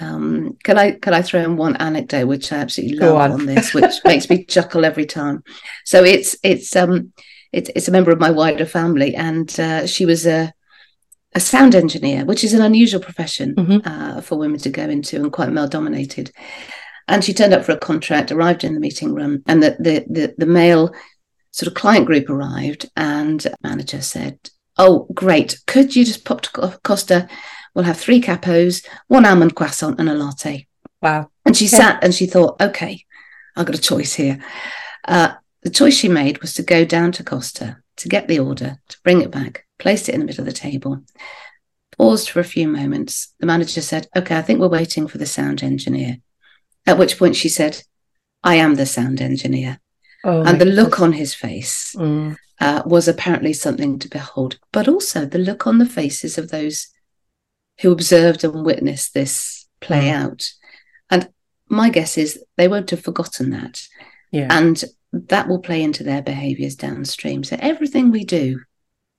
Um, 0.00 0.56
can 0.62 0.78
I 0.78 0.92
can 0.92 1.12
I 1.12 1.22
throw 1.22 1.40
in 1.40 1.56
one 1.56 1.76
anecdote 1.76 2.26
which 2.26 2.52
I 2.52 2.58
absolutely 2.58 2.98
love 2.98 3.16
on. 3.16 3.32
on. 3.32 3.46
this, 3.46 3.74
which 3.74 3.92
makes 4.04 4.30
me 4.30 4.44
chuckle 4.44 4.84
every 4.84 5.06
time. 5.06 5.42
So 5.84 6.04
it's 6.04 6.36
it's 6.42 6.74
um 6.76 7.12
it's 7.52 7.70
it's 7.74 7.88
a 7.88 7.92
member 7.92 8.10
of 8.10 8.20
my 8.20 8.30
wider 8.30 8.64
family, 8.64 9.14
and 9.14 9.48
uh, 9.60 9.86
she 9.86 10.06
was 10.06 10.26
a 10.26 10.52
a 11.34 11.40
sound 11.40 11.74
engineer, 11.74 12.24
which 12.24 12.44
is 12.44 12.52
an 12.52 12.62
unusual 12.62 13.00
profession 13.00 13.54
mm-hmm. 13.54 13.78
uh, 13.88 14.20
for 14.20 14.38
women 14.38 14.58
to 14.60 14.70
go 14.70 14.82
into 14.82 15.16
and 15.16 15.32
quite 15.32 15.50
male 15.50 15.68
dominated. 15.68 16.30
And 17.08 17.24
she 17.24 17.34
turned 17.34 17.54
up 17.54 17.64
for 17.64 17.72
a 17.72 17.78
contract, 17.78 18.30
arrived 18.30 18.64
in 18.64 18.74
the 18.74 18.80
meeting 18.80 19.14
room, 19.14 19.42
and 19.46 19.62
the 19.62 19.76
the 19.80 20.04
the, 20.08 20.34
the 20.38 20.46
male 20.46 20.94
sort 21.50 21.68
of 21.68 21.74
client 21.74 22.06
group 22.06 22.30
arrived, 22.30 22.90
and 22.96 23.44
manager 23.62 24.00
said, 24.00 24.38
"Oh, 24.78 25.08
great! 25.12 25.60
Could 25.66 25.96
you 25.96 26.04
just 26.04 26.24
pop 26.24 26.42
to 26.42 26.78
Costa? 26.84 27.28
We'll 27.74 27.86
have 27.86 27.98
three 27.98 28.20
capos, 28.20 28.86
one 29.08 29.24
almond 29.24 29.56
croissant, 29.56 29.98
and 29.98 30.08
a 30.08 30.14
latte." 30.14 30.68
Wow! 31.00 31.30
And 31.44 31.56
she 31.56 31.66
okay. 31.66 31.76
sat 31.76 32.04
and 32.04 32.14
she 32.14 32.26
thought, 32.26 32.60
"Okay, 32.60 33.04
I've 33.56 33.66
got 33.66 33.74
a 33.76 33.80
choice 33.80 34.14
here." 34.14 34.38
Uh, 35.06 35.32
the 35.62 35.70
choice 35.70 35.94
she 35.94 36.08
made 36.08 36.40
was 36.40 36.54
to 36.54 36.62
go 36.62 36.84
down 36.84 37.12
to 37.12 37.24
Costa 37.24 37.78
to 37.96 38.08
get 38.08 38.26
the 38.26 38.38
order, 38.38 38.78
to 38.88 38.96
bring 39.04 39.22
it 39.22 39.30
back, 39.30 39.66
placed 39.78 40.08
it 40.08 40.14
in 40.14 40.20
the 40.20 40.26
middle 40.26 40.42
of 40.42 40.46
the 40.46 40.52
table, 40.52 41.02
paused 41.96 42.30
for 42.30 42.40
a 42.40 42.44
few 42.44 42.66
moments. 42.66 43.34
The 43.38 43.46
manager 43.46 43.80
said, 43.80 44.08
"Okay, 44.16 44.36
I 44.36 44.42
think 44.42 44.60
we're 44.60 44.68
waiting 44.68 45.06
for 45.06 45.18
the 45.18 45.26
sound 45.26 45.62
engineer." 45.62 46.18
At 46.86 46.98
which 46.98 47.18
point 47.18 47.36
she 47.36 47.48
said, 47.48 47.82
"I 48.42 48.56
am 48.56 48.74
the 48.74 48.86
sound 48.86 49.20
engineer." 49.20 49.80
Oh 50.24 50.42
and 50.42 50.60
the 50.60 50.64
look 50.64 51.00
on 51.00 51.12
his 51.12 51.34
face 51.34 51.94
mm. 51.96 52.36
uh, 52.60 52.82
was 52.86 53.08
apparently 53.08 53.52
something 53.52 53.98
to 53.98 54.08
behold, 54.08 54.58
but 54.72 54.88
also 54.88 55.24
the 55.24 55.38
look 55.38 55.66
on 55.66 55.78
the 55.78 55.86
faces 55.86 56.38
of 56.38 56.50
those 56.50 56.88
who 57.80 57.90
observed 57.90 58.44
and 58.44 58.64
witnessed 58.64 59.14
this 59.14 59.66
play 59.80 60.08
mm. 60.08 60.14
out. 60.14 60.52
And 61.10 61.28
my 61.68 61.90
guess 61.90 62.16
is 62.16 62.42
they 62.56 62.68
won't 62.68 62.90
have 62.90 63.02
forgotten 63.02 63.50
that. 63.50 63.82
Yeah. 64.30 64.46
And 64.50 64.82
that 65.12 65.48
will 65.48 65.58
play 65.60 65.82
into 65.82 66.02
their 66.02 66.22
behaviors 66.22 66.74
downstream. 66.74 67.44
So 67.44 67.56
everything 67.60 68.10
we 68.10 68.24
do 68.24 68.60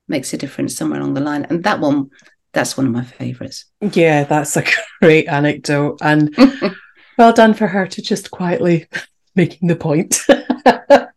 makes 0.08 0.34
a 0.34 0.38
difference 0.38 0.76
somewhere 0.76 1.00
along 1.00 1.14
the 1.14 1.22
line. 1.22 1.46
And 1.46 1.64
that 1.64 1.80
one, 1.80 2.10
that's 2.52 2.76
one 2.76 2.88
of 2.88 2.92
my 2.92 3.04
favorites. 3.04 3.66
Yeah, 3.80 4.24
that's 4.24 4.58
a 4.58 4.64
great 5.02 5.28
anecdote. 5.28 6.00
And 6.02 6.36
well 7.18 7.34
done 7.34 7.54
for 7.54 7.68
her 7.68 7.88
to 7.88 8.02
just 8.02 8.32
quietly 8.32 8.88
making 9.36 9.68
the 9.68 9.76
point. 9.76 10.20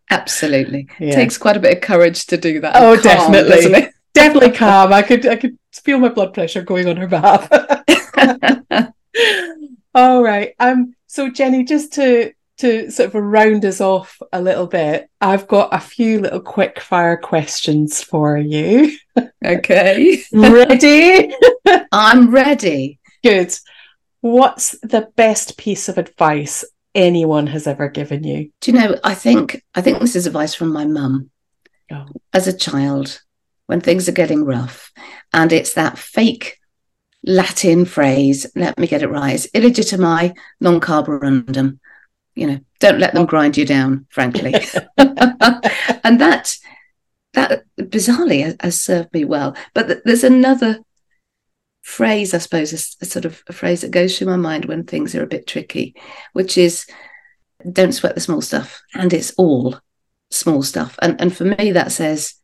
Absolutely. 0.09 0.87
Yeah. 0.99 1.15
Takes 1.15 1.37
quite 1.37 1.57
a 1.57 1.59
bit 1.59 1.75
of 1.77 1.81
courage 1.81 2.25
to 2.27 2.37
do 2.37 2.61
that. 2.61 2.75
Oh, 2.75 2.97
calm, 3.01 3.31
definitely. 3.31 3.89
definitely 4.13 4.51
calm. 4.51 4.93
I 4.93 5.01
could 5.01 5.25
I 5.25 5.35
could 5.35 5.57
feel 5.73 5.99
my 5.99 6.09
blood 6.09 6.33
pressure 6.33 6.61
going 6.61 6.87
on 6.87 6.97
her 6.97 7.07
behalf. 7.07 7.49
All 9.93 10.23
right. 10.23 10.53
Um 10.59 10.93
so 11.07 11.29
Jenny, 11.29 11.65
just 11.65 11.93
to 11.93 12.31
to 12.57 12.89
sort 12.91 13.13
of 13.13 13.15
round 13.15 13.63
us 13.65 13.81
off 13.81 14.19
a 14.33 14.41
little 14.41 14.67
bit, 14.67 15.09
I've 15.21 15.47
got 15.47 15.73
a 15.73 15.79
few 15.79 16.19
little 16.19 16.39
quick 16.39 16.79
fire 16.79 17.17
questions 17.17 18.01
for 18.01 18.37
you. 18.37 18.95
Okay. 19.43 20.23
ready? 20.31 21.33
I'm 21.91 22.29
ready. 22.29 22.99
Good. 23.23 23.55
What's 24.21 24.77
the 24.81 25.09
best 25.15 25.57
piece 25.57 25.89
of 25.89 25.97
advice 25.97 26.63
anyone 26.93 27.47
has 27.47 27.65
ever 27.65 27.87
given 27.87 28.23
you? 28.23 28.51
Do 28.61 28.71
you 28.71 28.77
know, 28.77 28.99
I 29.03 29.15
think 29.15 29.63
I 29.73 29.81
think 29.81 29.99
this 29.99 30.15
is 30.15 30.27
advice 30.27 30.53
from 30.53 30.71
my 30.71 30.85
mum. 30.85 31.31
Oh. 31.91 32.05
As 32.33 32.47
a 32.47 32.57
child, 32.57 33.21
when 33.67 33.81
things 33.81 34.09
are 34.09 34.13
getting 34.13 34.43
rough, 34.43 34.91
and 35.33 35.51
it's 35.51 35.73
that 35.73 35.97
fake 35.97 36.59
Latin 37.23 37.85
phrase, 37.85 38.45
let 38.55 38.77
me 38.77 38.87
get 38.87 39.03
it 39.03 39.09
right, 39.09 39.33
it's 39.33 39.47
illegitimi 39.47 40.35
non 40.59 40.79
carborundum. 40.79 41.79
You 42.37 42.47
know, 42.47 42.59
don't 42.79 42.99
let 42.99 43.13
them 43.13 43.25
grind 43.25 43.57
you 43.57 43.65
down, 43.65 44.05
frankly. 44.09 44.53
and 44.97 46.21
that 46.21 46.55
that 47.33 47.63
bizarrely 47.79 48.43
has, 48.43 48.55
has, 48.61 48.81
served 48.81 49.13
me 49.13 49.25
well. 49.25 49.55
But 49.73 49.87
th- 49.87 49.99
there's 50.05 50.23
another 50.23 50.79
phrase, 51.81 52.33
I 52.33 52.39
suppose, 52.39 52.73
a, 52.73 53.03
a, 53.03 53.07
sort 53.07 53.25
of 53.25 53.43
a 53.47 53.53
phrase 53.53 53.81
that 53.81 53.91
goes 53.91 54.17
through 54.17 54.27
my 54.27 54.37
mind 54.37 54.65
when 54.65 54.83
things 54.83 55.13
are 55.15 55.23
a 55.23 55.27
bit 55.27 55.47
tricky, 55.47 55.95
which 56.33 56.57
is 56.57 56.85
don't 57.71 57.91
sweat 57.91 58.15
the 58.15 58.21
small 58.21 58.41
stuff. 58.41 58.81
And 58.93 59.13
it's 59.13 59.33
all 59.37 59.79
small 60.31 60.63
stuff. 60.63 60.97
And, 61.01 61.19
and 61.21 61.35
for 61.35 61.45
me, 61.45 61.71
that 61.71 61.91
says 61.91 62.35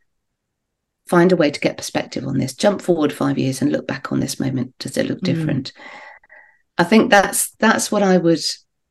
find 1.06 1.32
a 1.32 1.36
way 1.36 1.50
to 1.50 1.60
get 1.60 1.76
perspective 1.76 2.26
on 2.26 2.38
this. 2.38 2.54
Jump 2.54 2.80
forward 2.80 3.12
five 3.12 3.38
years 3.38 3.60
and 3.60 3.70
look 3.70 3.86
back 3.86 4.10
on 4.10 4.20
this 4.20 4.40
moment. 4.40 4.74
Does 4.78 4.96
it 4.96 5.06
look 5.06 5.20
mm. 5.20 5.24
different? 5.24 5.72
I 6.78 6.84
think 6.84 7.10
that's 7.10 7.50
that's 7.56 7.92
what 7.92 8.02
I 8.02 8.16
would 8.16 8.40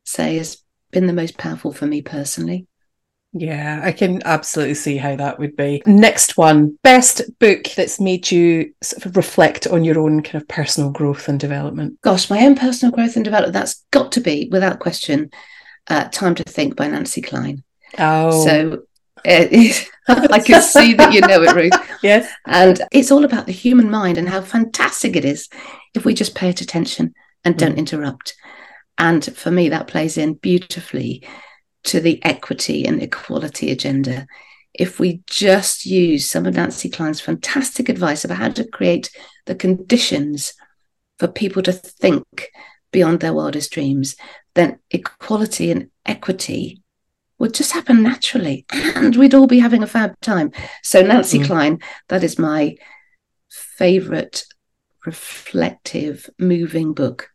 say 0.06 0.38
has 0.38 0.62
been 0.94 1.08
the 1.08 1.14
most 1.14 1.38
powerful 1.38 1.74
for 1.74 1.86
me 1.86 2.02
personally. 2.02 2.68
Yeah, 3.36 3.82
I 3.84 3.92
can 3.92 4.22
absolutely 4.26 4.76
see 4.76 4.96
how 4.96 5.16
that 5.16 5.40
would 5.40 5.56
be. 5.56 5.82
Next 5.88 6.38
one 6.38 6.78
best 6.84 7.22
book 7.40 7.64
that's 7.76 8.00
made 8.00 8.30
you 8.30 8.74
sort 8.84 9.08
of 9.08 9.18
reflect 9.18 9.66
on 9.66 9.84
your 9.84 10.00
own 10.00 10.22
kind 10.22 10.36
of 10.36 10.48
personal 10.48 10.92
growth 10.92 11.28
and 11.28 11.40
development. 11.40 12.00
Gosh, 12.02 12.30
my 12.30 12.46
own 12.46 12.56
personal 12.56 12.94
growth 12.94 13.16
and 13.16 13.26
development, 13.26 13.54
that's 13.54 13.84
got 13.90 14.12
to 14.14 14.22
be, 14.22 14.50
without 14.52 14.80
question, 14.80 15.32
uh, 15.88 16.10
Time 16.10 16.36
to 16.36 16.44
Think 16.44 16.76
by 16.76 16.88
Nancy 16.88 17.22
Kline. 17.22 17.64
Oh. 17.98 18.46
So 18.46 18.84
I 19.26 20.42
can 20.46 20.62
see 20.62 20.94
that 20.94 21.14
you 21.14 21.22
know 21.22 21.42
it, 21.42 21.56
Ruth. 21.56 21.74
yes. 22.04 22.32
And 22.46 22.82
it's 22.92 23.12
all 23.12 23.26
about 23.26 23.48
the 23.48 23.52
human 23.52 23.90
mind 23.90 24.20
and 24.20 24.30
how 24.30 24.42
fantastic 24.42 25.16
it 25.16 25.26
is 25.26 25.50
if 25.96 26.06
we 26.06 26.14
just 26.14 26.36
pay 26.36 26.50
it 26.50 26.62
attention 26.62 27.16
and 27.44 27.58
don't 27.58 27.76
mm. 27.76 27.80
interrupt. 27.80 28.36
And 28.98 29.24
for 29.36 29.52
me, 29.52 29.70
that 29.70 29.88
plays 29.88 30.18
in 30.18 30.36
beautifully 30.36 31.28
to 31.86 32.00
the 32.00 32.24
equity 32.24 32.86
and 32.86 33.02
equality 33.02 33.72
agenda. 33.72 34.28
If 34.74 35.00
we 35.00 35.22
just 35.28 35.86
use 35.86 36.30
some 36.30 36.46
of 36.46 36.56
Nancy 36.56 36.90
Kline's 36.90 37.22
fantastic 37.22 37.90
advice 37.90 38.24
about 38.24 38.38
how 38.38 38.50
to 38.50 38.68
create 38.68 39.12
the 39.46 39.56
conditions 39.56 40.54
for 41.20 41.28
people 41.28 41.62
to 41.64 41.74
think 41.74 42.50
beyond 42.92 43.20
their 43.20 43.34
wildest 43.34 43.72
dreams, 43.72 44.16
then 44.56 44.80
equality 44.92 45.72
and 45.72 45.90
equity 46.06 46.82
would 47.40 47.54
just 47.54 47.74
happen 47.74 48.02
naturally 48.04 48.66
and 48.72 49.16
we'd 49.16 49.34
all 49.34 49.48
be 49.48 49.60
having 49.60 49.84
a 49.84 49.88
fab 49.88 50.20
time. 50.22 50.52
So, 50.82 51.02
Nancy 51.02 51.40
mm. 51.40 51.46
Kline, 51.46 51.80
that 52.08 52.24
is 52.24 52.40
my 52.40 52.78
favorite 53.50 54.46
reflective, 55.06 56.30
moving 56.40 56.94
book. 56.94 57.30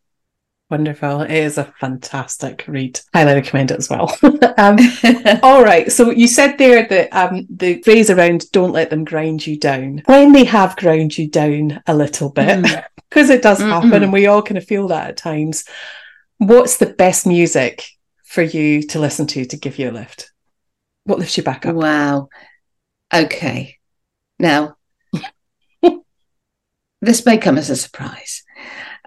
Wonderful. 0.70 1.22
It 1.22 1.30
is 1.30 1.56
a 1.56 1.72
fantastic 1.80 2.64
read. 2.68 3.00
Highly 3.14 3.34
recommend 3.34 3.70
it 3.70 3.78
as 3.78 3.88
well. 3.88 4.14
um, 4.58 4.76
all 5.42 5.64
right. 5.64 5.90
So 5.90 6.10
you 6.10 6.28
said 6.28 6.58
there 6.58 6.86
that 6.86 7.08
um, 7.10 7.46
the 7.48 7.80
phrase 7.82 8.10
around 8.10 8.50
don't 8.52 8.72
let 8.72 8.90
them 8.90 9.04
grind 9.04 9.46
you 9.46 9.58
down. 9.58 10.02
When 10.04 10.32
they 10.32 10.44
have 10.44 10.76
ground 10.76 11.16
you 11.16 11.26
down 11.26 11.82
a 11.86 11.94
little 11.96 12.28
bit, 12.28 12.62
because 13.08 13.30
mm. 13.30 13.30
it 13.34 13.42
does 13.42 13.60
happen 13.60 13.90
mm 13.90 14.02
and 14.02 14.12
we 14.12 14.26
all 14.26 14.42
kind 14.42 14.58
of 14.58 14.64
feel 14.64 14.88
that 14.88 15.08
at 15.08 15.16
times, 15.16 15.64
what's 16.36 16.76
the 16.76 16.86
best 16.86 17.26
music 17.26 17.84
for 18.24 18.42
you 18.42 18.82
to 18.82 18.98
listen 18.98 19.26
to 19.28 19.46
to 19.46 19.56
give 19.56 19.78
you 19.78 19.88
a 19.88 19.92
lift? 19.92 20.30
What 21.04 21.18
lifts 21.18 21.38
you 21.38 21.42
back 21.42 21.64
up? 21.64 21.74
Wow. 21.74 22.28
Okay. 23.12 23.78
Now, 24.38 24.76
this 27.00 27.24
may 27.24 27.38
come 27.38 27.56
as 27.56 27.70
a 27.70 27.76
surprise. 27.76 28.44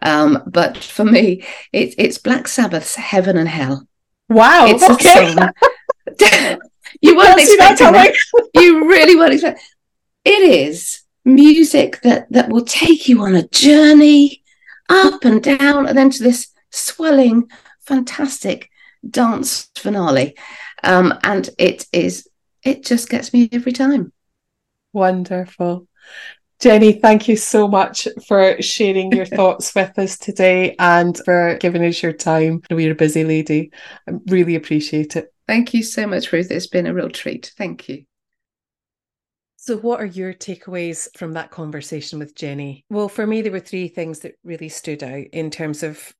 Um, 0.01 0.43
but 0.47 0.77
for 0.77 1.05
me, 1.05 1.45
it, 1.71 1.95
it's 1.97 2.17
Black 2.17 2.47
Sabbath's 2.47 2.95
Heaven 2.95 3.37
and 3.37 3.49
Hell. 3.49 3.87
Wow. 4.29 4.65
It's 4.67 4.83
okay. 4.83 5.35
you 7.01 7.15
weren't 7.15 7.39
expecting 7.39 7.91
that. 7.91 8.13
you 8.55 8.87
really 8.87 9.15
weren't 9.15 9.33
expecting 9.33 9.61
it 10.25 10.43
is 10.43 11.01
music 11.25 12.01
that 12.01 12.31
that 12.31 12.49
will 12.49 12.65
take 12.65 13.07
you 13.07 13.21
on 13.21 13.35
a 13.35 13.47
journey 13.49 14.43
up 14.89 15.23
and 15.23 15.43
down 15.43 15.87
and 15.87 15.97
then 15.97 16.09
to 16.09 16.23
this 16.23 16.47
swelling 16.71 17.49
fantastic 17.79 18.69
dance 19.07 19.69
finale 19.75 20.35
um, 20.83 21.13
and 21.23 21.49
it 21.57 21.85
is 21.91 22.27
it 22.63 22.83
just 22.83 23.09
gets 23.09 23.33
me 23.33 23.49
every 23.51 23.71
time 23.71 24.11
wonderful 24.93 25.87
Jenny, 26.61 26.93
thank 26.93 27.27
you 27.27 27.35
so 27.37 27.67
much 27.67 28.07
for 28.27 28.61
sharing 28.61 29.11
your 29.11 29.25
thoughts 29.37 29.73
with 29.73 29.97
us 29.97 30.15
today 30.15 30.75
and 30.77 31.19
for 31.25 31.57
giving 31.59 31.83
us 31.83 32.03
your 32.03 32.13
time. 32.13 32.61
We're 32.69 32.91
a 32.91 32.95
busy 32.95 33.23
lady. 33.23 33.71
I 34.07 34.13
really 34.27 34.55
appreciate 34.55 35.15
it. 35.15 35.33
Thank 35.47 35.73
you 35.73 35.81
so 35.81 36.05
much, 36.05 36.31
Ruth. 36.31 36.51
It's 36.51 36.67
been 36.67 36.85
a 36.85 36.93
real 36.93 37.09
treat. 37.09 37.51
Thank 37.57 37.89
you. 37.89 38.03
So, 39.55 39.77
what 39.77 40.01
are 40.01 40.05
your 40.05 40.35
takeaways 40.35 41.07
from 41.17 41.33
that 41.33 41.49
conversation 41.49 42.19
with 42.19 42.35
Jenny? 42.35 42.85
Well, 42.91 43.09
for 43.09 43.25
me, 43.25 43.41
there 43.41 43.51
were 43.51 43.59
three 43.59 43.87
things 43.87 44.19
that 44.19 44.35
really 44.43 44.69
stood 44.69 45.01
out 45.01 45.25
in 45.33 45.49
terms 45.49 45.81
of 45.81 46.13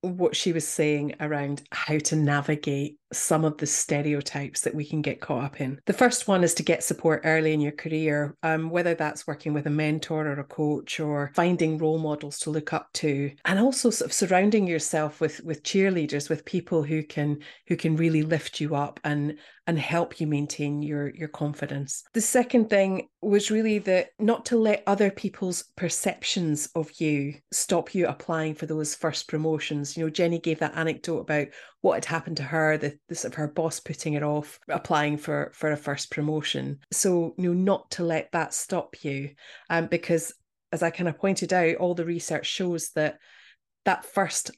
what 0.00 0.34
she 0.34 0.54
was 0.54 0.66
saying 0.66 1.16
around 1.20 1.62
how 1.70 1.98
to 1.98 2.16
navigate 2.16 2.96
some 3.14 3.44
of 3.44 3.58
the 3.58 3.66
stereotypes 3.66 4.62
that 4.62 4.74
we 4.74 4.84
can 4.84 5.02
get 5.02 5.20
caught 5.20 5.44
up 5.44 5.60
in. 5.60 5.80
The 5.86 5.92
first 5.92 6.28
one 6.28 6.44
is 6.44 6.54
to 6.54 6.62
get 6.62 6.84
support 6.84 7.22
early 7.24 7.52
in 7.52 7.60
your 7.60 7.72
career, 7.72 8.36
um, 8.42 8.70
whether 8.70 8.94
that's 8.94 9.26
working 9.26 9.52
with 9.52 9.66
a 9.66 9.70
mentor 9.70 10.26
or 10.26 10.40
a 10.40 10.44
coach 10.44 11.00
or 11.00 11.30
finding 11.34 11.78
role 11.78 11.98
models 11.98 12.38
to 12.40 12.50
look 12.50 12.72
up 12.72 12.92
to, 12.94 13.30
and 13.44 13.58
also 13.58 13.90
sort 13.90 14.10
of 14.10 14.12
surrounding 14.12 14.66
yourself 14.66 15.20
with 15.20 15.40
with 15.44 15.62
cheerleaders, 15.62 16.28
with 16.28 16.44
people 16.44 16.82
who 16.82 17.02
can 17.02 17.38
who 17.66 17.76
can 17.76 17.96
really 17.96 18.22
lift 18.22 18.60
you 18.60 18.74
up 18.74 19.00
and 19.04 19.38
and 19.66 19.78
help 19.78 20.20
you 20.20 20.26
maintain 20.26 20.82
your 20.82 21.14
your 21.14 21.28
confidence. 21.28 22.04
The 22.14 22.20
second 22.20 22.68
thing 22.68 23.08
was 23.20 23.50
really 23.50 23.78
that 23.80 24.10
not 24.18 24.44
to 24.46 24.56
let 24.56 24.82
other 24.86 25.10
people's 25.10 25.64
perceptions 25.76 26.68
of 26.74 26.90
you 27.00 27.34
stop 27.52 27.94
you 27.94 28.06
applying 28.06 28.54
for 28.54 28.66
those 28.66 28.94
first 28.94 29.28
promotions. 29.28 29.96
You 29.96 30.04
know, 30.04 30.10
Jenny 30.10 30.40
gave 30.40 30.58
that 30.58 30.76
anecdote 30.76 31.20
about 31.20 31.48
what 31.82 31.94
had 31.94 32.04
happened 32.06 32.38
to 32.38 32.42
her, 32.44 32.78
the, 32.78 32.96
the 33.08 33.14
sort 33.14 33.34
of 33.34 33.36
her 33.36 33.48
boss 33.48 33.80
putting 33.80 34.14
it 34.14 34.22
off, 34.22 34.58
applying 34.68 35.18
for 35.18 35.52
for 35.54 35.72
a 35.72 35.76
first 35.76 36.10
promotion. 36.10 36.78
So, 36.90 37.34
you 37.36 37.52
know, 37.52 37.60
not 37.60 37.90
to 37.92 38.04
let 38.04 38.30
that 38.32 38.54
stop 38.54 39.04
you, 39.04 39.30
um, 39.68 39.88
because 39.88 40.32
as 40.70 40.82
I 40.82 40.90
kind 40.90 41.08
of 41.08 41.18
pointed 41.18 41.52
out, 41.52 41.76
all 41.76 41.94
the 41.94 42.04
research 42.04 42.46
shows 42.46 42.90
that 42.94 43.18
that 43.84 44.04
first 44.04 44.52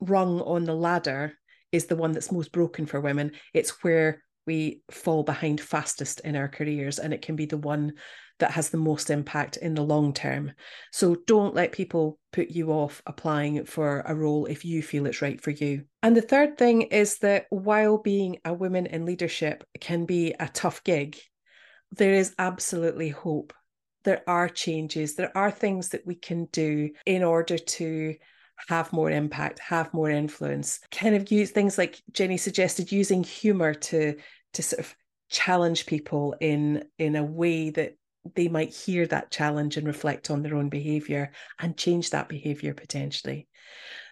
rung 0.00 0.40
on 0.40 0.64
the 0.64 0.74
ladder 0.74 1.34
is 1.70 1.86
the 1.86 1.96
one 1.96 2.12
that's 2.12 2.32
most 2.32 2.52
broken 2.52 2.86
for 2.86 3.00
women. 3.00 3.32
It's 3.52 3.82
where 3.82 4.23
we 4.46 4.82
fall 4.90 5.22
behind 5.22 5.60
fastest 5.60 6.20
in 6.20 6.36
our 6.36 6.48
careers, 6.48 6.98
and 6.98 7.12
it 7.12 7.22
can 7.22 7.36
be 7.36 7.46
the 7.46 7.58
one 7.58 7.94
that 8.40 8.50
has 8.50 8.70
the 8.70 8.76
most 8.76 9.10
impact 9.10 9.56
in 9.58 9.74
the 9.74 9.82
long 9.82 10.12
term. 10.12 10.52
So 10.92 11.16
don't 11.26 11.54
let 11.54 11.72
people 11.72 12.18
put 12.32 12.48
you 12.48 12.72
off 12.72 13.00
applying 13.06 13.64
for 13.64 14.00
a 14.00 14.14
role 14.14 14.46
if 14.46 14.64
you 14.64 14.82
feel 14.82 15.06
it's 15.06 15.22
right 15.22 15.40
for 15.40 15.50
you. 15.50 15.84
And 16.02 16.16
the 16.16 16.22
third 16.22 16.58
thing 16.58 16.82
is 16.82 17.18
that 17.18 17.46
while 17.50 17.98
being 17.98 18.38
a 18.44 18.52
woman 18.52 18.86
in 18.86 19.06
leadership 19.06 19.64
can 19.80 20.04
be 20.04 20.34
a 20.38 20.48
tough 20.48 20.82
gig, 20.82 21.16
there 21.92 22.14
is 22.14 22.34
absolutely 22.38 23.10
hope. 23.10 23.52
There 24.02 24.22
are 24.26 24.48
changes, 24.48 25.14
there 25.14 25.36
are 25.36 25.50
things 25.50 25.90
that 25.90 26.06
we 26.06 26.16
can 26.16 26.46
do 26.46 26.90
in 27.06 27.22
order 27.22 27.56
to 27.56 28.14
have 28.68 28.92
more 28.92 29.10
impact, 29.10 29.58
have 29.58 29.92
more 29.92 30.10
influence. 30.10 30.80
Kind 30.90 31.14
of 31.14 31.30
use 31.30 31.50
things 31.50 31.78
like 31.78 32.00
Jenny 32.12 32.36
suggested, 32.36 32.92
using 32.92 33.24
humor 33.24 33.74
to 33.74 34.16
to 34.54 34.62
sort 34.62 34.80
of 34.80 34.94
challenge 35.30 35.86
people 35.86 36.34
in 36.40 36.84
in 36.98 37.16
a 37.16 37.24
way 37.24 37.70
that 37.70 37.96
they 38.34 38.48
might 38.48 38.72
hear 38.72 39.06
that 39.06 39.30
challenge 39.30 39.76
and 39.76 39.86
reflect 39.86 40.30
on 40.30 40.42
their 40.42 40.56
own 40.56 40.68
behavior 40.68 41.30
and 41.58 41.76
change 41.76 42.10
that 42.10 42.28
behavior 42.28 42.72
potentially. 42.72 43.46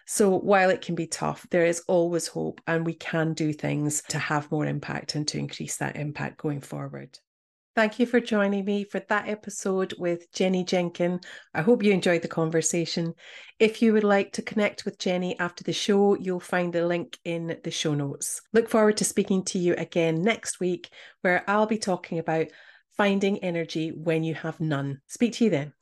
So 0.05 0.37
while 0.37 0.69
it 0.69 0.81
can 0.81 0.95
be 0.95 1.07
tough, 1.07 1.47
there 1.49 1.65
is 1.65 1.83
always 1.87 2.27
hope 2.27 2.61
and 2.67 2.85
we 2.85 2.93
can 2.93 3.33
do 3.33 3.53
things 3.53 4.03
to 4.09 4.19
have 4.19 4.51
more 4.51 4.65
impact 4.65 5.15
and 5.15 5.27
to 5.29 5.39
increase 5.39 5.77
that 5.77 5.95
impact 5.95 6.37
going 6.37 6.61
forward. 6.61 7.17
Thank 7.75 7.97
you 7.97 8.05
for 8.05 8.19
joining 8.19 8.65
me 8.65 8.83
for 8.83 8.99
that 8.99 9.27
episode 9.27 9.95
with 9.97 10.31
Jenny 10.31 10.63
Jenkin. 10.63 11.19
I 11.55 11.63
hope 11.63 11.81
you 11.81 11.91
enjoyed 11.91 12.21
the 12.21 12.27
conversation. 12.27 13.15
If 13.57 13.81
you 13.81 13.93
would 13.93 14.03
like 14.03 14.31
to 14.33 14.43
connect 14.43 14.85
with 14.85 14.99
Jenny 14.99 15.39
after 15.39 15.63
the 15.63 15.73
show, 15.73 16.15
you'll 16.15 16.39
find 16.39 16.71
the 16.71 16.85
link 16.85 17.17
in 17.25 17.57
the 17.63 17.71
show 17.71 17.95
notes. 17.95 18.41
Look 18.53 18.69
forward 18.69 18.97
to 18.97 19.05
speaking 19.05 19.43
to 19.45 19.57
you 19.57 19.73
again 19.73 20.21
next 20.21 20.59
week, 20.59 20.91
where 21.21 21.43
I'll 21.47 21.65
be 21.65 21.79
talking 21.79 22.19
about 22.19 22.47
finding 22.95 23.39
energy 23.39 23.89
when 23.89 24.23
you 24.23 24.35
have 24.35 24.59
none. 24.59 25.01
Speak 25.07 25.33
to 25.33 25.45
you 25.45 25.49
then. 25.49 25.73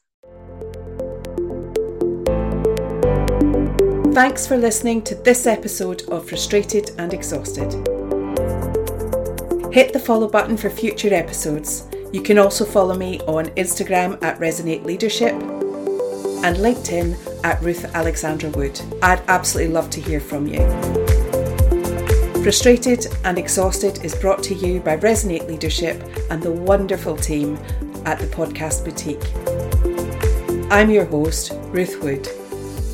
Thanks 4.14 4.48
for 4.48 4.56
listening 4.56 5.02
to 5.04 5.16
this 5.16 5.46
episode 5.46 6.04
of 6.04 6.30
Frustrated 6.30 6.92
and 6.98 7.14
Exhausted. 7.14 7.91
Hit 9.72 9.94
the 9.94 10.00
follow 10.00 10.28
button 10.28 10.58
for 10.58 10.70
future 10.70 11.14
episodes. 11.14 11.88
You 12.12 12.22
can 12.22 12.38
also 12.38 12.66
follow 12.66 12.94
me 12.94 13.22
on 13.22 13.46
Instagram 13.52 14.22
at 14.22 14.38
Resonate 14.38 14.84
Leadership 14.84 15.32
and 15.32 16.58
LinkedIn 16.58 17.16
at 17.46 17.62
Ruth 17.62 17.86
Alexandra 17.96 18.50
Wood. 18.50 18.82
I'd 19.02 19.22
absolutely 19.30 19.74
love 19.74 19.90
to 19.92 20.02
hear 20.02 20.20
from 20.20 20.46
you. 20.46 20.60
Frustrated 22.44 23.08
and 23.24 23.38
Exhausted 23.38 24.04
is 24.04 24.14
brought 24.14 24.44
to 24.44 24.56
you 24.56 24.82
by 24.82 24.98
Resonate 24.98 25.48
Leadership 25.48 26.04
and 26.30 26.44
the 26.44 26.52
wonderful 26.52 27.16
team 27.16 27.58
at 28.06 28.20
the 28.20 28.28
Podcast 28.28 28.84
Boutique. 28.84 29.24
I'm 30.70 30.90
your 30.90 31.06
host, 31.06 31.54
Ruth 31.68 32.04
Wood. 32.04 32.28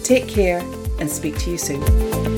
Take 0.04 0.28
care 0.28 0.60
and 1.00 1.10
speak 1.10 1.40
to 1.40 1.50
you 1.50 1.58
soon. 1.58 2.37